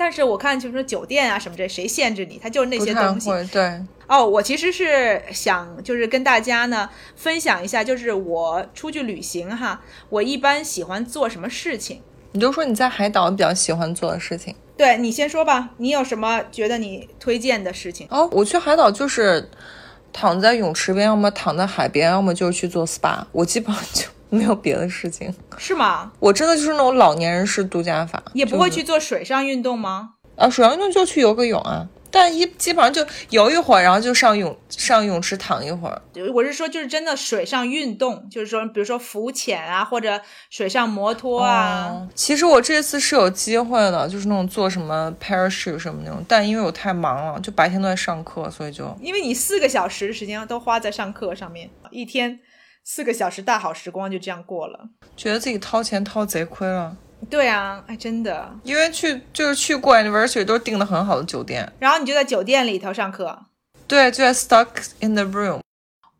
[0.00, 2.40] 但是我看就是说酒店啊什么这谁限制你？
[2.42, 3.28] 它就是那些东西。
[3.52, 12.00] 对，哦，我其实是想就是跟大家呢分享一下，就是我出去旅行哈，我一般喜欢做什么事情。
[12.32, 14.54] 你就说你在海岛比较喜欢做的事情。
[14.74, 18.06] 对你先说吧，你有什么觉得你推荐的事情？
[18.08, 19.50] 哦，我去海岛就是
[20.14, 23.22] 躺在泳池边，要么躺在海边，要么就是去做 SPA。
[23.32, 24.04] 我基本上就
[24.38, 25.32] 没有别的事情。
[25.58, 26.12] 是吗？
[26.20, 30.14] 我真的就是那种老年人式度假法，也不会去做水上运动吗？
[30.36, 36.00] 啊，水上运动就去游个泳啊，但一基本上就游一会儿，然后就上泳上泳池躺一会儿。
[36.32, 41.88] 我是说，就是真的水上运动，就是说，比如说浮潜啊，或者水上摩托啊。
[41.90, 52.40] 哦其实我这次是有机会的，就是那种做什么 parachute 什么那种，但因为我太忙了，就白天都在上课，所以就因为你四个小时的时间都花在上课上面，一天
[52.92, 54.88] 四个小时大好时光就这样过了。
[55.16, 56.96] 觉得自己掏钱掏贼亏了。
[57.30, 58.52] 对啊，哎，真的。
[58.64, 63.46] 因为去就是去过 anniversary 都是订的很好的酒店，然后你就在酒店里头上课。
[63.86, 64.66] 对，就在 stuck
[64.98, 65.60] in the room。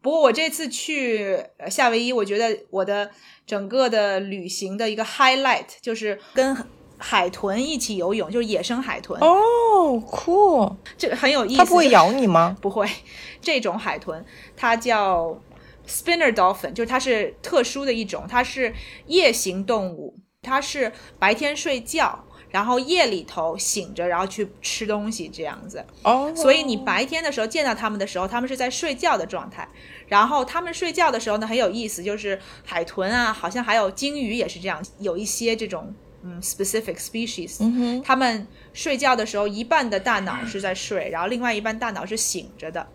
[0.01, 3.11] 不过我这次去呃夏威夷，我觉得我的
[3.45, 6.57] 整个的旅行的一个 highlight 就是跟
[6.99, 10.77] 海豚一起游泳，就是野生海豚，哦，cool，！
[10.97, 11.57] 这个很有意思。
[11.57, 12.57] 它不会咬你吗？
[12.63, 12.89] 不会，
[13.41, 14.25] 这种海豚
[14.57, 15.37] 它叫
[15.91, 18.73] spinner dolphin，就是它是特殊的一种，它是
[19.09, 25.85] 夜行动物，它是白天睡觉，然后夜里头醒着，然后去吃东西这样子。
[26.05, 29.69] 哦，所以你白天的时候见到它们的时候，它们是在睡觉的状态。
[30.07, 42.87] 然后它们睡觉的时候呢，很有意思，就是海豚啊，好像还有鲸鱼也是这样，有一些这种嗯 specific species，嗯哼，它们睡觉的时候，一半的大脑是在睡，然后另外一半大脑是醒着的。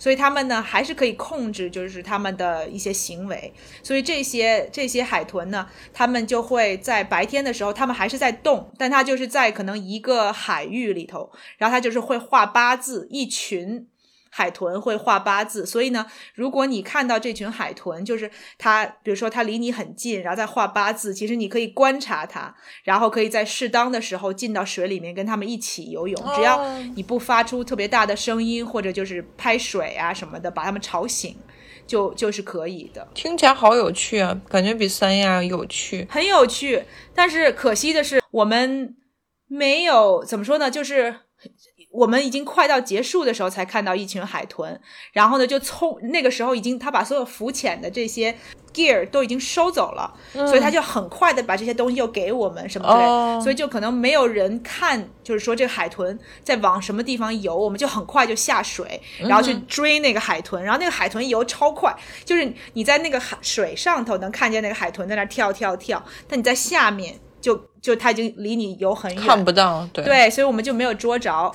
[0.00, 3.52] 所以他们呢，还是可以控制，就是他们的一些行为。
[3.84, 13.86] 所以这些这些海豚呢，他们就会在白天的时候，他们还是在动，但它就是在可能一个海域里头，然后它就是会画八字，一群。
[14.32, 22.54] 海豚会画八字，所以呢，如果你看到这群海豚，就是它，比如说它离你很近，然后再画八字，其实你可以观察它，
[22.84, 31.36] 然后可以在适当的时候进到水里面跟它们一起游泳，只要哦你不发出特别大的声音，或者就是拍水啊什么的，把它们吵醒，
[31.84, 36.06] 就就是可以的，听起来好有趣啊，感觉比三亚有趣。
[36.08, 36.84] 很有趣。
[37.14, 38.94] 但是可惜的是，我们
[39.48, 41.16] 没有怎么说呢，就是。
[41.90, 44.80] 我们已经快到结束的时候才看到一群海豚，
[45.12, 48.36] 然后呢，就冲那个时候已经他把所有浮潜的这些
[48.72, 53.40] gear 都已经收走了，所以他就很快的把这些东西又给我们什么之类的，哦。
[53.42, 61.92] 所以就可能没有人看，就是说这个海豚在往什么地方游，我们就很快就下水，然后去追那个海豚，然后那个海豚游超快，
[62.24, 71.50] 就是你在那个海水上头能看见那个海豚在那跳跳跳，但你在下面就就它已经离你游很远，看不到，对对，所以我们就没有捉着。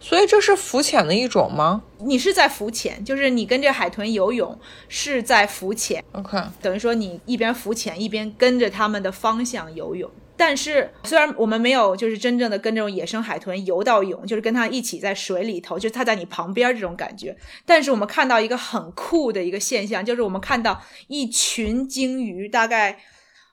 [0.00, 4.58] 所以这是浮潜的一种吗你是在浮潜，就是你跟这海豚游泳
[4.88, 10.10] 是在浮潜，？OK，等于说你一边浮潜一边跟着他们的方向游泳。
[10.36, 17.36] 但是虽然我们没有就是真正的跟这种野生海豚游到泳，就是跟它一起在水里头，就是它在你旁边这种感觉。
[17.66, 23.00] 但是我们看到一个很酷的一个现象，就是我们看到一群鲸鱼，大概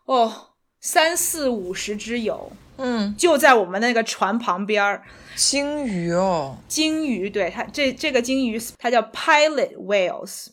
[0.06, 0.32] 哦
[0.86, 5.02] 三四五十只有，嗯，就在我们那个船旁边儿。
[5.36, 10.50] 鲸鱼哦，鲸鱼，对它这这个鲸鱼它叫 pilot whales，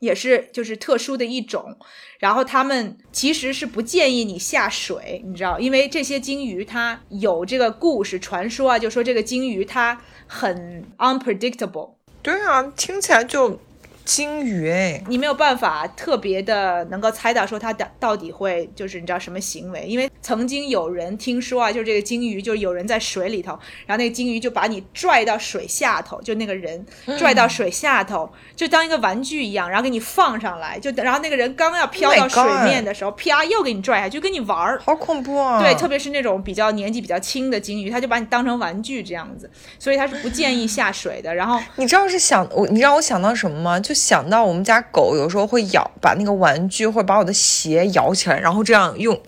[0.00, 1.78] 也是就是特殊的一种。
[2.18, 13.60] 然后他们其实是不建议你下水，你知道，因为这些鲸鱼它有这个故事传说啊，就说这个鲸鱼它很 unpredictable，对啊，听起来就
[14.04, 23.52] 鲸鱼哎，你没有办法特别的能够猜到说它的到底会就是你知道什么行为，因为曾经有人听说啊，就是这个鲸鱼，就是有人在水里头，
[23.86, 26.84] 然后那个鲸鱼就把你拽到水下头，就那个人
[27.18, 34.80] 拽到水下头，就当一个玩具一样，然后给你放上来，就然后那个人刚要飘 Oh 到水面的时候，啪又给你拽下去，就跟你玩儿。
[34.84, 35.60] 好恐怖啊！
[35.60, 41.34] 对，特别是那种比较年纪比较轻的鲸鱼，它就把你当成玩具这样子，所以它是不建议下水的。
[41.34, 43.80] 然后你知道是想我，你让我想到什么吗？
[43.80, 49.20] 就想到我们家狗有时候会咬，把那个玩具或把我的鞋咬起来，然后这样用，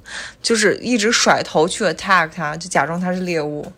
[0.43, 3.73] 就是一直甩头去 attack 它，就假装它是猎物。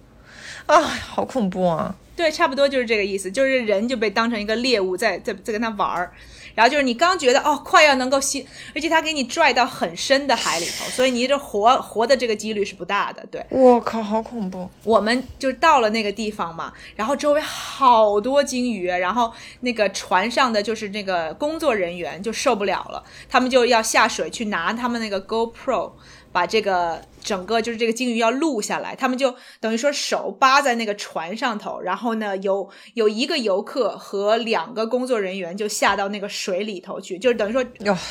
[0.67, 1.95] 啊，好恐怖啊！
[2.17, 6.11] 对，差不多就是这个意思，就是人就被当成一个猎物在在在跟它玩儿，
[6.57, 8.45] 然后就是你刚觉得哦快要能够吸，
[8.75, 13.25] 而且他给你拽到很深的海里头，所以你这活活的这个几率是不大的。
[13.31, 14.69] 对，我靠，好恐怖！
[14.83, 25.93] 我们就到了那个地方嘛，然后周围好多鲸鱼，然后那个船上的就是那个工作人员就受不了了，他们就要下水去拿他们那个 GoPro。
[26.33, 37.65] 把这个整个就是这个鲸鱼要录下来，他们就等于说手扒在那个船上头，然后呢有有一个游客和两个工作人员就下到那个水里头去，就是等于说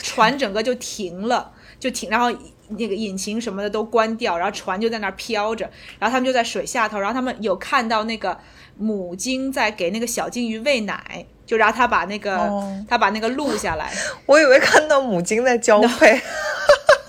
[0.04, 1.50] 船整个就停了，
[1.80, 2.30] 就停，然后
[2.78, 5.64] 那个引擎什么的都关掉，然后船就在那儿飘着，
[5.98, 8.38] 然后他们就在水下头，然后他们有看到那个
[8.78, 12.64] 母鲸在给那个小鲸鱼喂奶，就然后他把那个、哦。
[12.88, 13.92] 他把那个录下来，
[14.28, 16.22] 我以为看到母鲸在交配。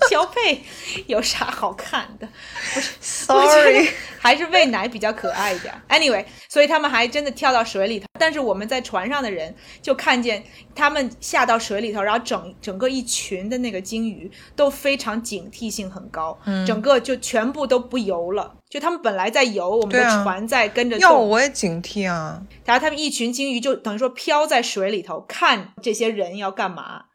[0.09, 0.63] 交配
[1.07, 2.27] 有啥好看的？
[3.29, 3.89] 我觉得 Sorry，
[4.19, 5.73] 还是喂奶比较可爱一点。
[5.89, 10.43] Anyway，所以他们还真的跳到水里头，但是我们在船上的人就看见
[10.75, 18.55] 他们下到水里头，然后整整个一群的那个鲸鱼都非常警惕性很高，嗯整个就全部都不游了。
[18.69, 22.41] 就他们本来在游，我们的船在跟着要我也警惕啊！
[22.65, 27.05] 然后他们一群鲸鱼就等于说飘在水里头，看这些人要干嘛，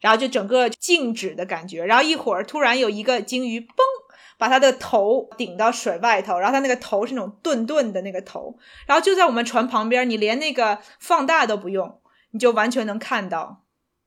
[0.00, 1.84] 然后就整个静止的感觉。
[1.84, 3.66] 然后一会儿突然有一个鲸鱼嘣，
[4.38, 13.62] 把它的头顶到水外头，然后它那个头是那种钝钝的那个头，然后就在我们船旁边，你连那个放大都不用，你就完全能看到。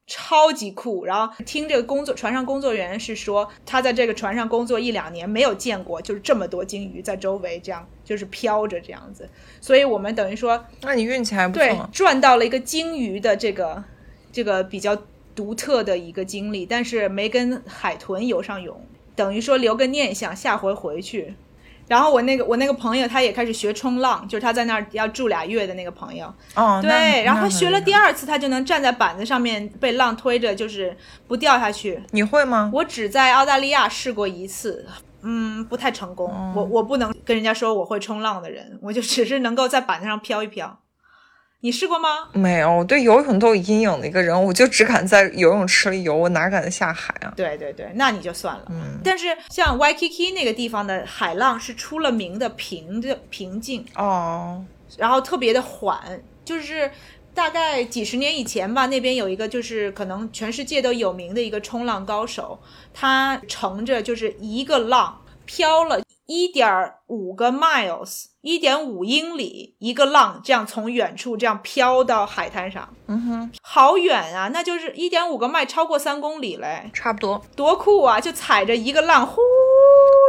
[0.06, 9.30] 超级酷，然后听这个工作船上工作人员是说，他在这个船上工作一两年，没有见过就是这么多鲸鱼在周围这样就是飘着这样子，
[9.62, 11.90] 所以我们等于说那你运气还不错对错。
[11.94, 13.82] 赚到了一个鲸鱼的这个
[14.30, 14.94] 这个比较
[15.36, 21.36] 独特的一个经历，但是没跟海豚游上泳，等于说留个念想，下回回去。
[21.86, 30.96] 然后我那个我那个朋友他也开始学冲浪，就是他在那儿要住俩月的那个朋友，哦，对，然后他学了第二次，他就能站在板子上面被浪推着，就是
[31.28, 32.02] 不掉下去。
[32.12, 32.72] 你会吗？
[32.74, 34.88] 我只在澳大利亚试过一次，
[35.24, 36.34] 嗯，不太成功。
[36.56, 40.80] 我我不能跟人家说我会冲浪的人，我就只是能够在板子上飘一飘。
[41.64, 42.28] 你试过吗？
[42.34, 47.32] 没有，我对游泳都有阴影的一个人，我就只敢在游泳池里游，我哪敢下海啊？
[47.38, 48.66] 对对对，那你就算了。
[48.70, 54.62] 嗯但是像 Waikiki 那个地方的海浪是出了名的平的平静，哦，
[54.98, 56.92] 然后特别的缓，就是
[57.34, 62.60] 大概几十年以前吧，那边有一个就是可能全世界都有名的一个冲浪高手，
[62.94, 74.50] 他乘着就是一个浪飘了一点五个 miles，一点五英里一个浪，这样从远处这样飘到海滩上，嗯哼，好远啊！
[74.54, 77.44] 那就是一点五个迈，超过三公里嘞，差不多。
[77.56, 78.20] 多酷啊！
[78.20, 79.42] 就踩着一个浪，呼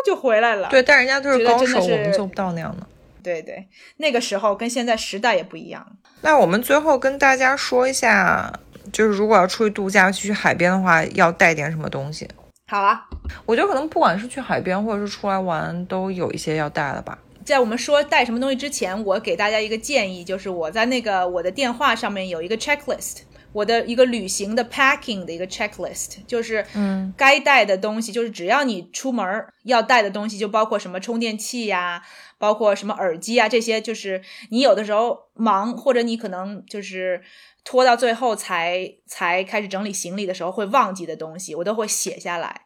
[0.04, 0.68] 就回来了。
[0.68, 2.86] 对，但人家都是高手，我们做不到那样的。
[3.22, 3.68] 对对，
[3.98, 5.86] 那个时候跟现在时代也不一样。
[6.20, 8.52] 那我们最后跟大家说一下，
[8.92, 12.28] 就是如果要出去度假、去海边的话，要带点什么东西？
[12.66, 13.06] 好啊，
[13.44, 17.18] 我觉得可能不管是去海边或者是出来玩，都有一些要带的吧。
[17.44, 23.18] 在我们说带什么东西之前，我给大家一个建议，就是我在那个我的电话上面有一个 checklist，
[23.54, 32.02] 我的一个旅行的 packing 的一个 checklist，就是嗯该带的东西，就是只要你出门要带的东西，就包括什么充电器呀、
[32.36, 37.22] 包括什么耳机啊，这些就是你有的时候忙，或者你可能就是
[37.64, 42.62] 拖到最后才才开始整理行李的时候会忘记的东西，我都会写下来。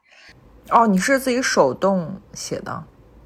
[0.70, 2.84] 哦，你是自己手动写的？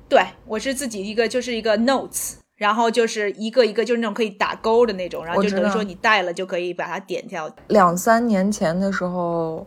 [0.08, 7.52] 对我是自己一个就是一个 notes，然后就是一个一个就是那种可以打勾的那种，然后就等于说你带了就可以把它点掉。
[7.66, 9.66] 两三年前的时候，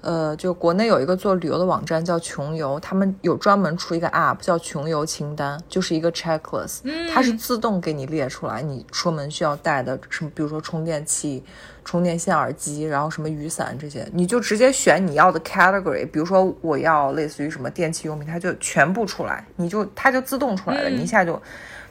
[0.00, 11.44] 呃，就国内有一个做旅游的网站叫穷游，他们有专门出一个 app 叫穷游清单，就是一个 checklist，、它是自动给你列出来你出门需要带的什么，比如说充电器、
[11.84, 21.40] 充电线、耳机，然后什么雨伞这些，你就直接选你要的 category，比如说我要类似于什么电器用品，它就全部出来，你就它就自动出来了，你一下就。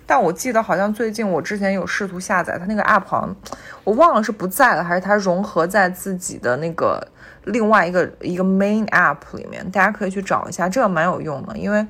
[0.06, 3.36] 但我记得好像最近我之前有试图下载它那个 app，好像
[3.84, 7.06] 我忘了是不在了，还是它融合在自己的那个
[7.46, 11.86] 另外一个一个 main app 里面，大家可以去找一下，这个蛮有用的，因为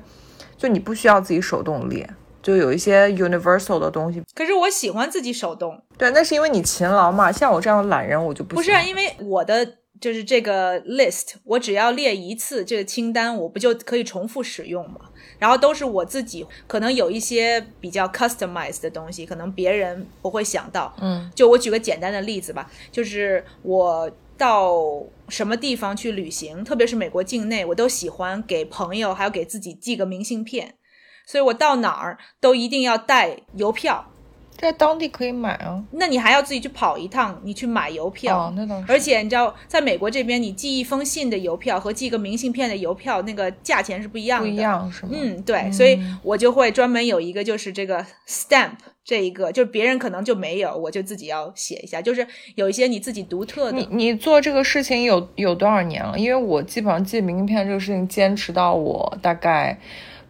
[0.56, 2.08] 就你不需要自己手动列，
[2.40, 4.22] 就有一些 universal 的东西。
[4.34, 9.66] 可是我喜欢自己手动，对，那是因为你勤劳嘛，像我这样的懒人我就不不是啊因为我的
[10.00, 15.00] 就是这个 list，我只要列一次这个清单，我不就可以重复使用吗？
[15.42, 20.94] 然后都是我自己，可能有一些比较 customized 的东西，可能别人不会想到。
[21.00, 24.72] 嗯，就我举个简单的例子吧，就是我到
[25.28, 30.76] 什么地方去旅行，特别是美国境内，我都喜欢给朋友还有给自己寄个明信片，
[31.26, 34.11] 所以我到哪儿都一定要带邮票。
[34.62, 35.82] 在当地可以买啊。
[35.90, 38.38] 那你还要自己去跑一趟，你去买邮票。
[38.38, 38.86] 哦，那倒是。
[38.90, 44.48] 而且你知道，在美国这边，你寄一封信的邮票和寄个明信片的邮票，那个价钱是不一样的。
[44.48, 45.12] 不一样是吗？
[45.12, 53.78] 嗯，对，所以我就会专门有一个，就是这个 stamp 这一个，就是别人可能就没有，我就自己要写一下，就是有一些你自己独特的。
[53.78, 56.16] 你你做这个事情有有多少年了？
[56.16, 59.76] 因为我基本上寄明信片这个事情坚持到我大概，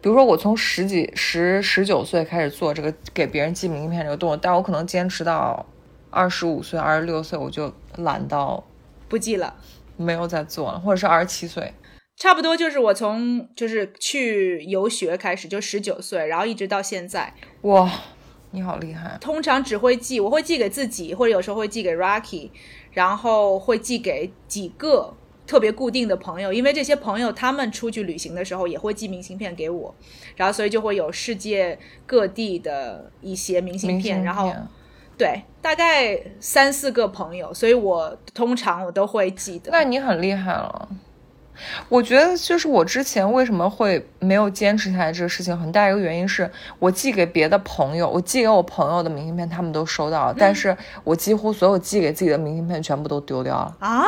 [0.03, 5.65] 比如说我从十几十十九岁开始做这个给别人寄明信片这个动作，但我可能坚持到
[6.09, 8.61] 二十五岁、二十六岁，我就懒到
[9.07, 9.55] 不寄了。
[9.95, 11.73] 没有再做了，或者是二十七岁。
[12.17, 17.89] 差不多就是我从就是去游学开始，就十九岁，然后一直到现在，哇，
[18.51, 19.17] 你好厉害！
[19.21, 22.49] 通常只会寄，我会寄给自己，或者有时候会寄给 Rocky，
[22.91, 25.15] 然后会寄给几个
[25.45, 29.93] 特别固定的朋友，因为这些朋友他们出去旅行的时候也会寄明信片给我，
[30.35, 34.51] 然后所以就会有世界各地的一些明信片，信片然后
[35.17, 39.69] 对，大概三四个朋友，所以我通常我都会记得。
[39.71, 40.89] 那你很厉害了。
[41.87, 53.77] 我觉得就是我之前为什么会没有坚持下来这个事情，很大一个原因是我寄给别的朋友，我寄给我朋友的明信片他们都收到了，但是我几乎所有寄给自己的明信片全部都丢掉了。
[53.79, 54.03] 啊，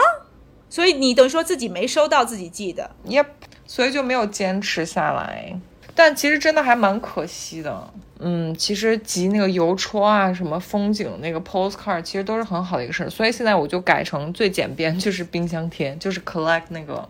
[0.76, 3.28] 所以你等于说自己没收到自己寄的，Yep，
[3.66, 5.58] 所以就没有坚持下来。
[5.96, 7.94] 但其实真的还蛮可惜的。
[8.20, 13.10] 嗯，其实集那个邮戳啊，什么风景那个 postcard，其实都是很好的一个事儿。
[13.10, 17.08] 所以现在我就改成最简便，就是冰箱贴，就是 collect 那个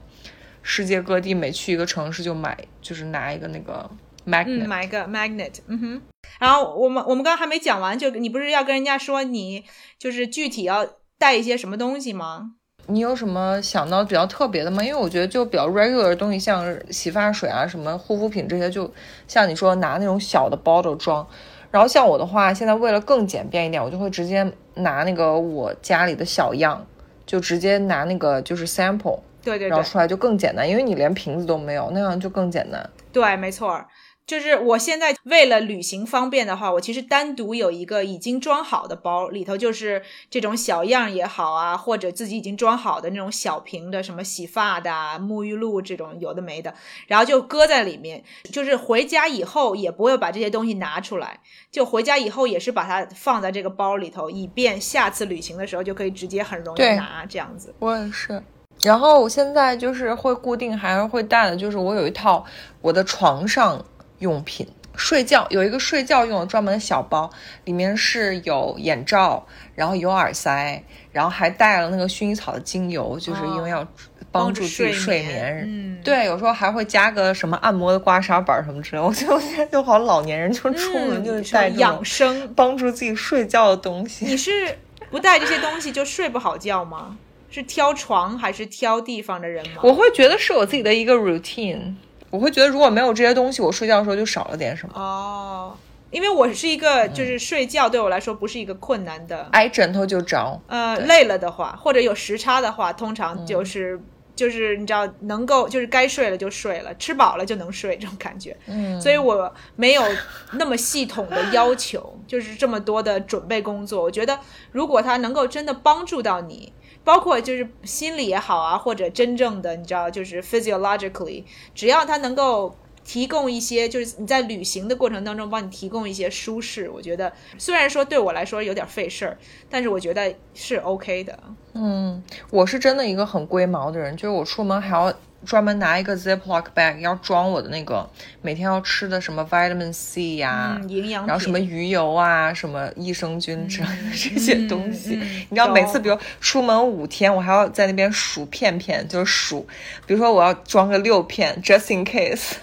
[0.62, 3.90] 世界各地每去一个城市就买，就是拿一个那个
[4.28, 4.64] magnet。
[4.64, 6.02] 嗯，买一个 magnet，嗯哼。
[6.40, 9.64] 然后我们我们刚刚还没讲完，就你不是要跟人家说你
[9.98, 10.88] 就是具体要
[11.18, 12.52] 带一些什么东西吗？
[12.88, 14.84] 你有什么想到比较特别的吗？
[14.84, 18.92] 因为我觉得就比较 regular 的东西，像洗发水啊、什么护肤品这些，就
[19.28, 21.26] 像你说拿那种小的 bottle 装。
[21.72, 26.86] 然后像我的话，现在为了更简便一点，我就会直接拿那个我家里的小样，
[27.26, 32.90] 就直接拿那个就是 sample，对对对然后出来就更简单，因为你连瓶子都没有，那样就更简单。
[33.12, 33.88] 对，没错儿。
[34.28, 40.02] 就是我现在为了旅行方便的话，我其实单独有一个已经装好的包，里头就是
[40.32, 46.74] 这种小样也好啊，或者自己已经装好的那种小瓶的，什么洗发的、啊、沐浴露这种有的没的，
[47.06, 48.24] 然后就搁在里面。
[48.52, 51.40] 就是回家以后也不会把这些东西拿出来，
[51.72, 57.76] 就回家以后也是把它放在这个包里头，以便下次旅行的时候就可以直接很容易拿这样子。
[57.78, 58.42] 我也是。
[58.82, 62.44] 然后我现在就是会固定，还是会带的，就是我有一套
[62.82, 63.84] 我的床上
[64.20, 67.30] 用品，睡觉有一个睡觉用的专门的小包，
[67.66, 69.46] 里面是有眼罩，
[69.76, 73.86] 然后有耳塞，然后还带了那个薰衣草的精油，就是因为要
[74.32, 75.64] 帮助自己睡眠。
[75.66, 79.02] 嗯，对，有时候还会加个什么按摩的刮痧板什么之类。
[79.02, 82.54] 我觉得我现在就好老年人，就出门嗯，就是带养生。
[82.56, 84.26] 帮助自己睡觉的东西。
[84.26, 84.78] 你是
[85.12, 87.18] 不带这些东西就睡不好觉吗？
[87.50, 89.82] 是挑床还是挑地方的人吗？
[89.84, 91.94] 我会觉得是我自己的一个 routine。
[92.36, 94.94] 我会觉得如果没有这些东西，我睡觉的时候就少了点什么。
[95.00, 95.76] 哦，
[96.12, 100.60] 因为我是一个就是睡觉对我来说不是一个困难的，挨枕头就着。
[100.68, 104.00] 呃，累了的话或者有时差的话，通常就是。
[104.36, 108.54] 就是你知道，能够就是该睡了就睡了，吃饱了就能睡这种感觉。
[108.66, 110.04] 嗯，所以我没有
[110.52, 114.04] 那么系统的要求，就是这么多的准备工作。
[114.04, 114.38] 我觉得，
[114.74, 116.74] 如果它能够真的帮助到你，
[117.06, 122.76] 包括就是心理也好啊，或者真正的你知道，就是 physiologically，只要它能够
[123.06, 129.38] 提供一些，就是你在旅行的过程当中帮你提供一些舒适，我觉得虽然说对我来说有点费事儿，
[129.70, 131.40] 但是我觉得是 OK 的。
[131.74, 135.14] 嗯，我是真的一个很龟毛的人，就是我出门还要
[135.46, 138.10] 专门拿一个 Ziploc bag，要装我的那个
[138.42, 145.22] 每天要吃的什么 vitamin C 呀、嗯，营养然后什么鱼油啊、什么益生菌之类的这些东西。
[145.50, 149.66] 你知道，每次比如出门五天，我还要在那边数片片，就是数，
[150.06, 152.54] 比如说我要装个六片，just in case。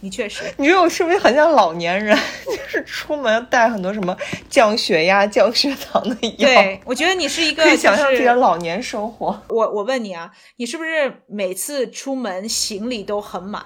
[0.00, 2.16] 你确实，你说我是不是很像老年人？
[2.46, 4.16] 就是出门带很多什么
[4.48, 6.48] 降血压、降血糖的药。
[6.48, 9.42] 对，我觉得你是一个可以想象就是自己的老年生活。
[9.48, 13.64] 我我问你啊，你是不是每次出门行李都很满？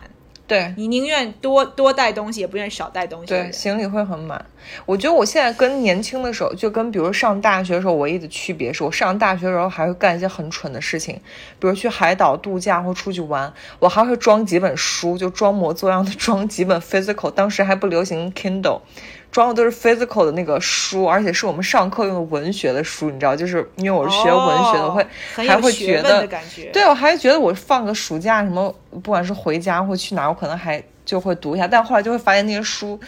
[0.53, 4.45] 对你宁愿多多带东西，也不愿意少带东西对，行李会很满。
[4.85, 11.15] 我觉得我现在跟年轻的时候，就跟比如上大学的时候唯一的区别是，我上大学的时候还会干一些很蠢的事情，
[11.59, 18.81] 比如去海岛度假或出去玩，我还会装几本书，就装模作样的装几本 physical，当时还不流行 Kindle。
[19.33, 26.71] 装的都是 physical 的那个书，而且是我们上课用的文学的书，你知道，就是因为我是学文学的，会还会觉得觉。
[26.71, 28.73] 对，我还觉得我放个暑假什么，
[29.03, 31.67] 不管是回家或去哪儿，我可能还就会读一下。
[31.67, 33.01] 但后来就会发现那些书，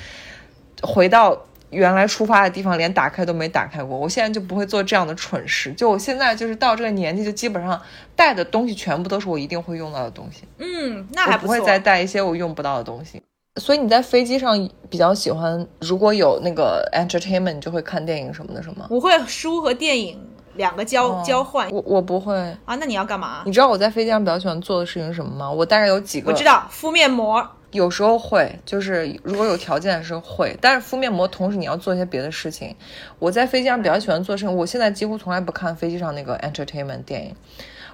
[0.82, 3.98] 回到原来出发的地方，连打开都没打开过。
[3.98, 5.70] 我现在就不会做这样的蠢事。
[5.74, 7.78] 就我现在就是到这个年纪，就基本上
[8.16, 11.34] 带的东西全部都是我一定会用到的东西，嗯，那还错。
[11.34, 13.20] 我不会再带一些我用不到的东西。
[13.60, 18.88] 所以你在飞机上比较喜欢，如果有那个 entertainment，你就会看电影什么的，是吗？
[18.90, 20.20] 我会书和电影
[20.54, 22.34] 两个交、交换我我不会。
[22.64, 22.74] 啊。
[22.74, 23.52] 那你要干嘛你？
[23.52, 25.48] 知道我在飞机上比较喜欢做的事情是什么吗？
[25.48, 27.48] 我大概有几个，我知道敷面膜。
[27.70, 32.74] 有时候会，就是如果有条件的时候会，但是敷面膜同时你要做一些别的事情。
[33.20, 37.36] 我在飞机上比较喜欢做事情，我现在几乎从来不看飞机上那个 entertainment 电影，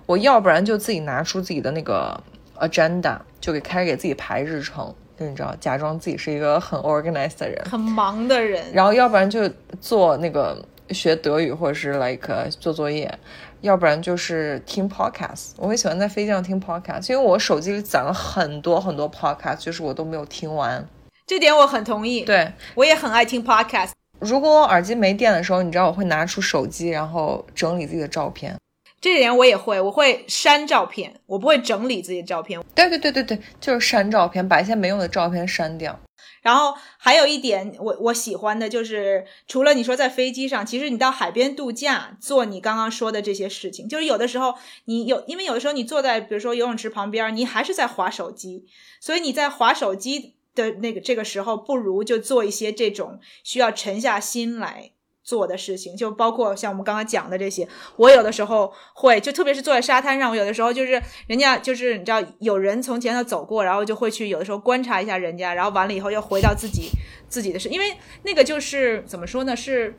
[0.06, 2.18] 我要不然就自己拿出自己的那个
[2.58, 9.46] agenda，就给开始给自己排日程，就你知道，假装自己是一个很 organized 的人，很忙的人，然后要不然就
[9.78, 13.12] 做那个学德语或者是 like 呃做作业，
[13.60, 15.50] 要不然就是听 podcast。
[15.58, 20.82] 我会喜欢在飞机上听 podcast，因为我手机里攒了很多很多 podcast，就是我都没有听完。
[21.26, 22.22] 这点我很同意。
[22.22, 23.90] 对，我也很爱听 podcast。
[24.20, 28.56] 如果我耳机没电的时候，你知道我会拿出手机，然后整理自己的照片。
[29.00, 32.62] 这点我也会，我会删照片，我不会整理自己的照片。
[32.74, 35.98] 对对对对对，就是删照片，把一些没用的照片删掉。
[36.42, 44.54] 然后还有一点，我我喜欢的就是，除了你说在飞机上，其实你到海边度假做你刚刚说的这些事情，就是有的时候
[44.86, 48.66] 你有，因为有的时候你坐在比如说游泳池旁边，你还是在划手机，
[49.00, 54.92] 所以你在划手机的那个这个时候，不如就做一些这种需要沉下心来。
[55.30, 66.90] 做的事情就包括像我们刚刚讲的这些，我有的时候会，就特别是坐在沙滩上，我有的时候就是人家就是你知道有人从前头走过，然后就会去有的时候观察一下人家，然后完了以后又回到自己
[67.28, 69.96] 自己的事，因为那个就是怎么说呢，是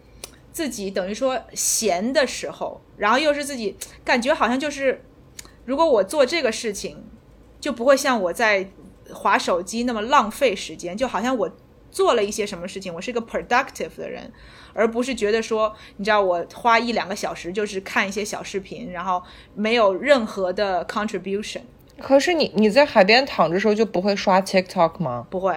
[0.51, 5.01] 自己等于说闲的时候，然后又是自己感觉好像就是，
[5.63, 7.01] 如果我做这个事情，
[7.61, 8.69] 就不会像我在
[9.13, 11.49] 划手机那么浪费时间，就好像我
[11.91, 14.31] 做了一些什么事情，我是一个 productive 的人。
[14.73, 19.21] 而不是觉得说，你知道我花一两个小时就是看一些小视频，然后
[19.53, 21.59] 没有任何的 contribution。
[21.99, 25.27] 可是你你在海边躺着时候就不会刷 TikTok 吗？
[25.29, 25.53] 不会，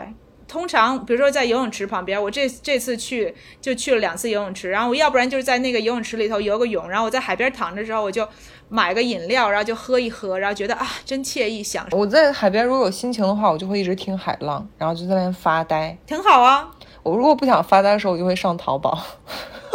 [0.54, 8.24] 通常比如说在游泳池旁边，我这这次去就去了两次游泳池，然后我要不然就是在那个游泳池里头游个泳，然后我在海边躺着的时候，我就
[8.68, 15.98] 买个饮料，然后就喝一喝，然后觉得啊真惬意，享受，我在海边如果有心情的话，我就会一直听海浪，然后就在那边发呆。
[16.06, 16.70] 挺好啊。
[17.02, 18.96] 我如果不想发呆的时候，我就会上淘宝。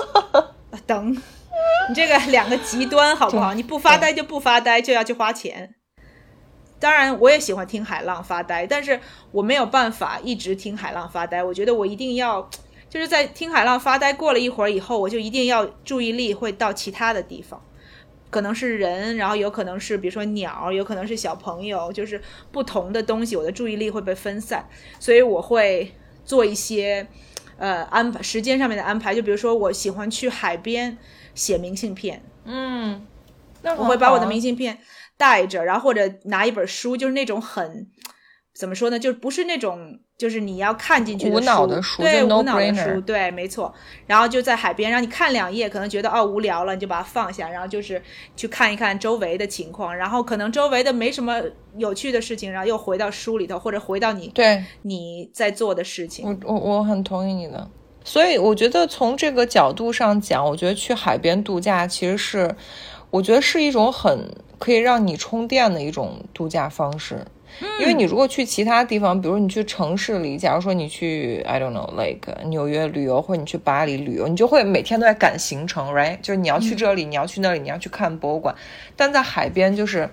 [0.88, 1.12] 等，
[1.90, 3.52] 你这个两个极端好不好？
[3.54, 5.76] 你不发呆就不发呆，就要去花钱。
[6.80, 9.00] 当然，我也喜欢听海浪发呆，但是
[9.32, 11.44] 我没有办法一直听海浪发呆。
[11.44, 12.50] 我觉得我一定要，
[12.90, 17.62] 就是在听海浪发呆过了一会儿以后，我就一定要注意力会到其他的地方，
[18.30, 22.22] 可能是人，然后有可能是比如说鸟，有可能是小朋友，就是
[22.52, 24.68] 不同的东西，我的注意力会被分散，
[25.00, 27.08] 所以我会做一些。
[27.62, 30.98] 呃，安排时间上面的安排，就比如说，我喜欢去海边
[31.36, 33.06] 写明信片，嗯，
[33.64, 34.78] 那我会把我的明信片
[35.20, 37.86] 带着，然后或者拿一本书，就是那种很
[38.58, 38.98] 怎么说呢？
[38.98, 43.74] 就不是那种，就是你要看进去无脑的书，对，no 无脑的书，对，没错。
[44.08, 48.02] 然后就在海边，让你看两页，可能觉得哦无聊了，你就把它放下，然后就是
[48.36, 51.42] 去看一看周围的情况，然后可能周围的没什么
[51.78, 56.26] 有趣的事情，然后又回到书里头，或者回到你对你在做的事情。
[56.26, 57.70] 我我我很同意你的，
[58.04, 62.56] 所以我觉得从这个角度上讲，我觉得去海边度假其实是，
[63.10, 67.26] 我觉得是一种很可以让你充电的一种度假方式。
[67.80, 76.20] 因为你如果去其他地方，比如你去城市里，假如说你去 I don't know like 纽约旅游，或者你去巴黎旅游，你就会每天都在赶行程，right？
[76.22, 78.54] 就是你要去这里，你要去那里，你要去看博物馆。
[78.96, 80.08] 但在海边，就是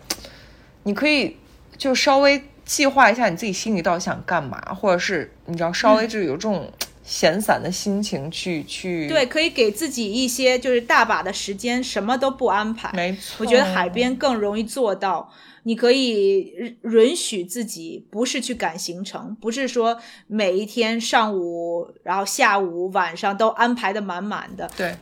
[0.85, 1.37] 你可以
[1.77, 6.73] 就稍微计划一下你自己心里到底想干嘛，或者是你知道稍微就有这种
[7.07, 9.09] 闲散的心情去去。
[9.09, 12.91] 对，可以给自己一些就是大把的时间，什么都不安排。
[12.93, 15.33] 没错，我觉得海边更容易做到。
[15.63, 19.99] 你可以允许自己不是去赶行程，不是说
[20.29, 24.71] 每一天上午，然后下午、晚上都安排的满满的。
[24.77, 24.95] 对，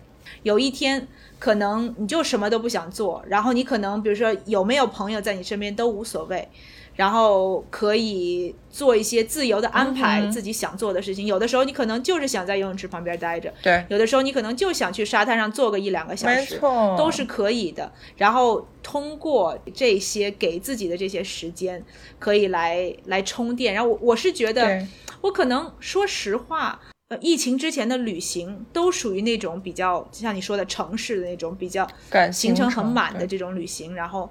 [0.42, 1.06] 有一天
[1.38, 6.48] 可能你就什么都不想做，然后你可能比如说有没有朋友在你身边都无所谓。
[6.94, 11.26] 然后可以做一些自由的安排，自己想做的事情。
[11.26, 16.58] 有的时候你可能就是想在游泳池旁边待着，对；有的时候你可能就想去沙滩上坐个一两个小时，
[16.96, 17.92] 都是可以的。
[18.16, 21.84] 然后通过这些给自己的这些时间，
[22.20, 23.74] 可以来来充电。
[23.74, 24.86] 然后我我是觉得，
[25.20, 31.88] 我可能说实话，呃，疫情之前的旅行都属于那种比较像你说的城市的那种比较
[32.32, 34.30] 行程很满的这种旅行，然后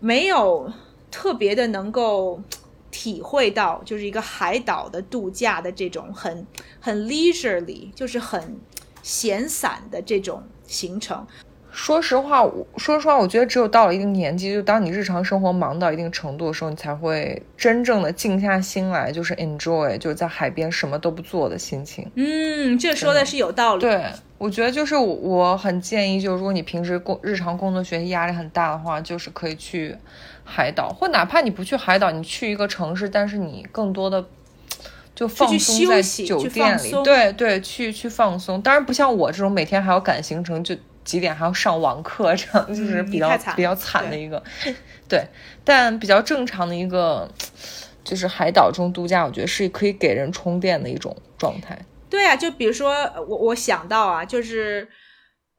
[0.00, 0.72] 没有。
[1.10, 2.40] 特别的能够
[2.90, 6.46] 体会到，就是一个海岛的度假的这种很
[6.80, 8.58] 很 leisurely，就是很
[9.02, 11.26] 闲散的这种行程。
[11.70, 22.10] 说实话，我说实话，我觉得只有到了一定年纪，就当你日常生活忙到一定程度的时候，你才会真正的静下心来，就是 enjoy，就是在海边什么都不做的心情。
[22.16, 23.82] 嗯，这说的是有道理。
[23.82, 24.02] 对，
[24.38, 29.94] 我觉得就是我很建议，就是如果你平时工日常工作学习压力很大的话，就是可以去。
[30.48, 34.24] 海岛，或哪怕你不去海岛，你去一个城市，但是你更多的
[35.14, 38.60] 就放松在酒店里，对对，去去放松。
[38.62, 40.74] 当然不像我这种每天还要赶行程，就
[41.04, 44.42] 几点还要上网课，这样就是比较比较惨的一个。
[45.06, 45.28] 对，
[45.64, 47.30] 但比较正常的一个，
[48.02, 51.78] 就是海岛中度假，我觉得是可以给人充电的一种状态。
[52.08, 52.94] 对啊，就比如说
[53.28, 54.88] 我我想到啊，就是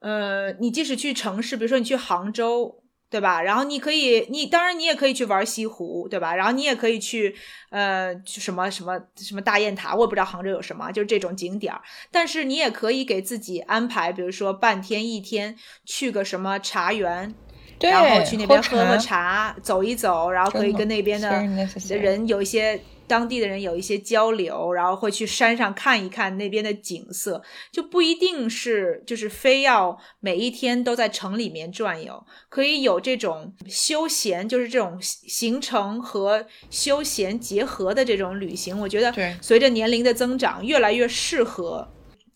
[0.00, 2.79] 呃，你即使去城市，比如说你去杭州。
[3.10, 3.42] 对吧？
[3.42, 6.34] 然后你可以，你当然你也可以去玩西湖，对吧？
[6.36, 7.34] 然后你也可以去，
[7.70, 11.82] 呃，什么什么什么大雁塔，我也不知道杭州有什么，就是这种景点儿。
[12.12, 17.34] 但是你也可以给自己安排，比如说半天一天去个什么茶园，
[17.80, 21.30] 然后去那边喝喝茶，走一走，然后可以跟那边的
[21.96, 22.80] 人有一些。
[23.10, 38.78] 当地的人有一些交流，然后会去山上看一看那边的景色，就不一定是就是非要每一天都在城里面转悠，可以有这种休闲，就是这种行程和休闲结合的这种旅行。
[38.78, 39.12] 我觉得，
[39.42, 41.88] 随着年龄的增长，越来越适合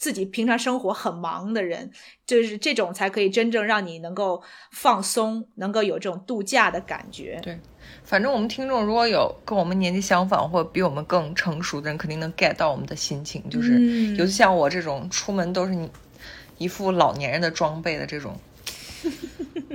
[0.05, 1.91] 自己平常生活很忙的人，
[2.27, 7.41] 就是这种才可以真正让你能够放松，能够有这种度假的感觉。
[7.43, 7.59] 对。
[8.03, 13.43] 反正我们听众如果有跟我们年纪相仿或者比我们更成熟的人，肯定能 get 到我们的心情。
[13.49, 15.91] 就是，尤其像我这种出门都是你
[16.59, 18.37] 一副老年人的装备的这种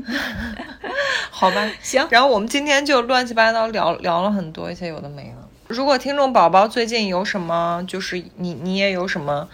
[1.31, 2.07] 好吧，行。
[2.11, 5.49] 然后我们今天就乱七八糟聊聊了很多一些有的没的。
[5.67, 9.47] 如果听众宝宝最近有什么，就是你你也有什么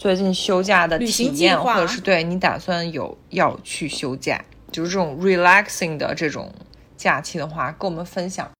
[0.00, 4.42] 最近休假的体验，或者是对你打算有要去休假，
[4.72, 6.50] 就是这种 relaxing 的这种。
[6.96, 8.50] 假期的话，跟我们分享。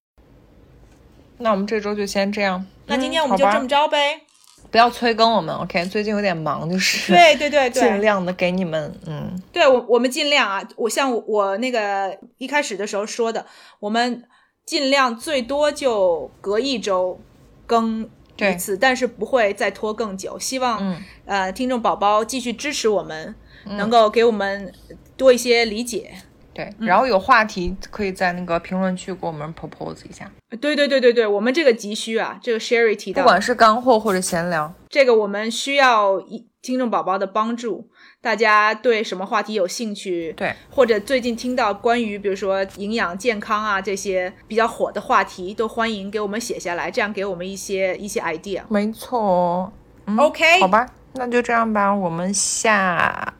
[1.37, 2.63] 那我们这周就先这样。
[2.85, 4.21] 那今天我们就这么着呗。
[4.69, 5.83] 不要催更我们，OK？
[5.85, 10.67] 最近有点忙， 就是对对对对，尽量的给你们，嗯，对我我们尽量啊。
[10.75, 13.45] 我像我那个一开始的时候说的，
[13.79, 14.23] 我们
[14.63, 17.19] 尽量最多就隔一周
[17.65, 18.07] 更
[18.49, 20.39] 一次，但是不会再拖更久。
[20.39, 23.35] 希望呃听众宝宝继续支持我们，
[23.65, 24.73] 能够给我们
[25.17, 26.11] 多一些理解。
[26.53, 30.29] 对，然后有话题可以在那个评论区给我们 propose 一下。
[30.59, 37.89] 对对对对对，我们这个急需啊，这个 Sherry 提到，不管是干货或者闲聊，这个我们需要一听众宝宝的帮助。
[38.21, 40.31] 大家对什么话题有兴趣？
[40.37, 48.61] 对，或者最近听到关于比如说营养健康啊这些比较火的话题，都欢迎给我们写下来，这样给我们一些一些 idea。
[48.69, 49.73] 没错
[50.17, 53.33] ，OK，好吧，那就这样吧，我们下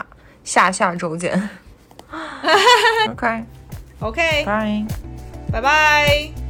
[0.43, 1.49] 下下周见。
[3.11, 4.85] OK，OK，拜拜，
[5.51, 6.40] 拜拜。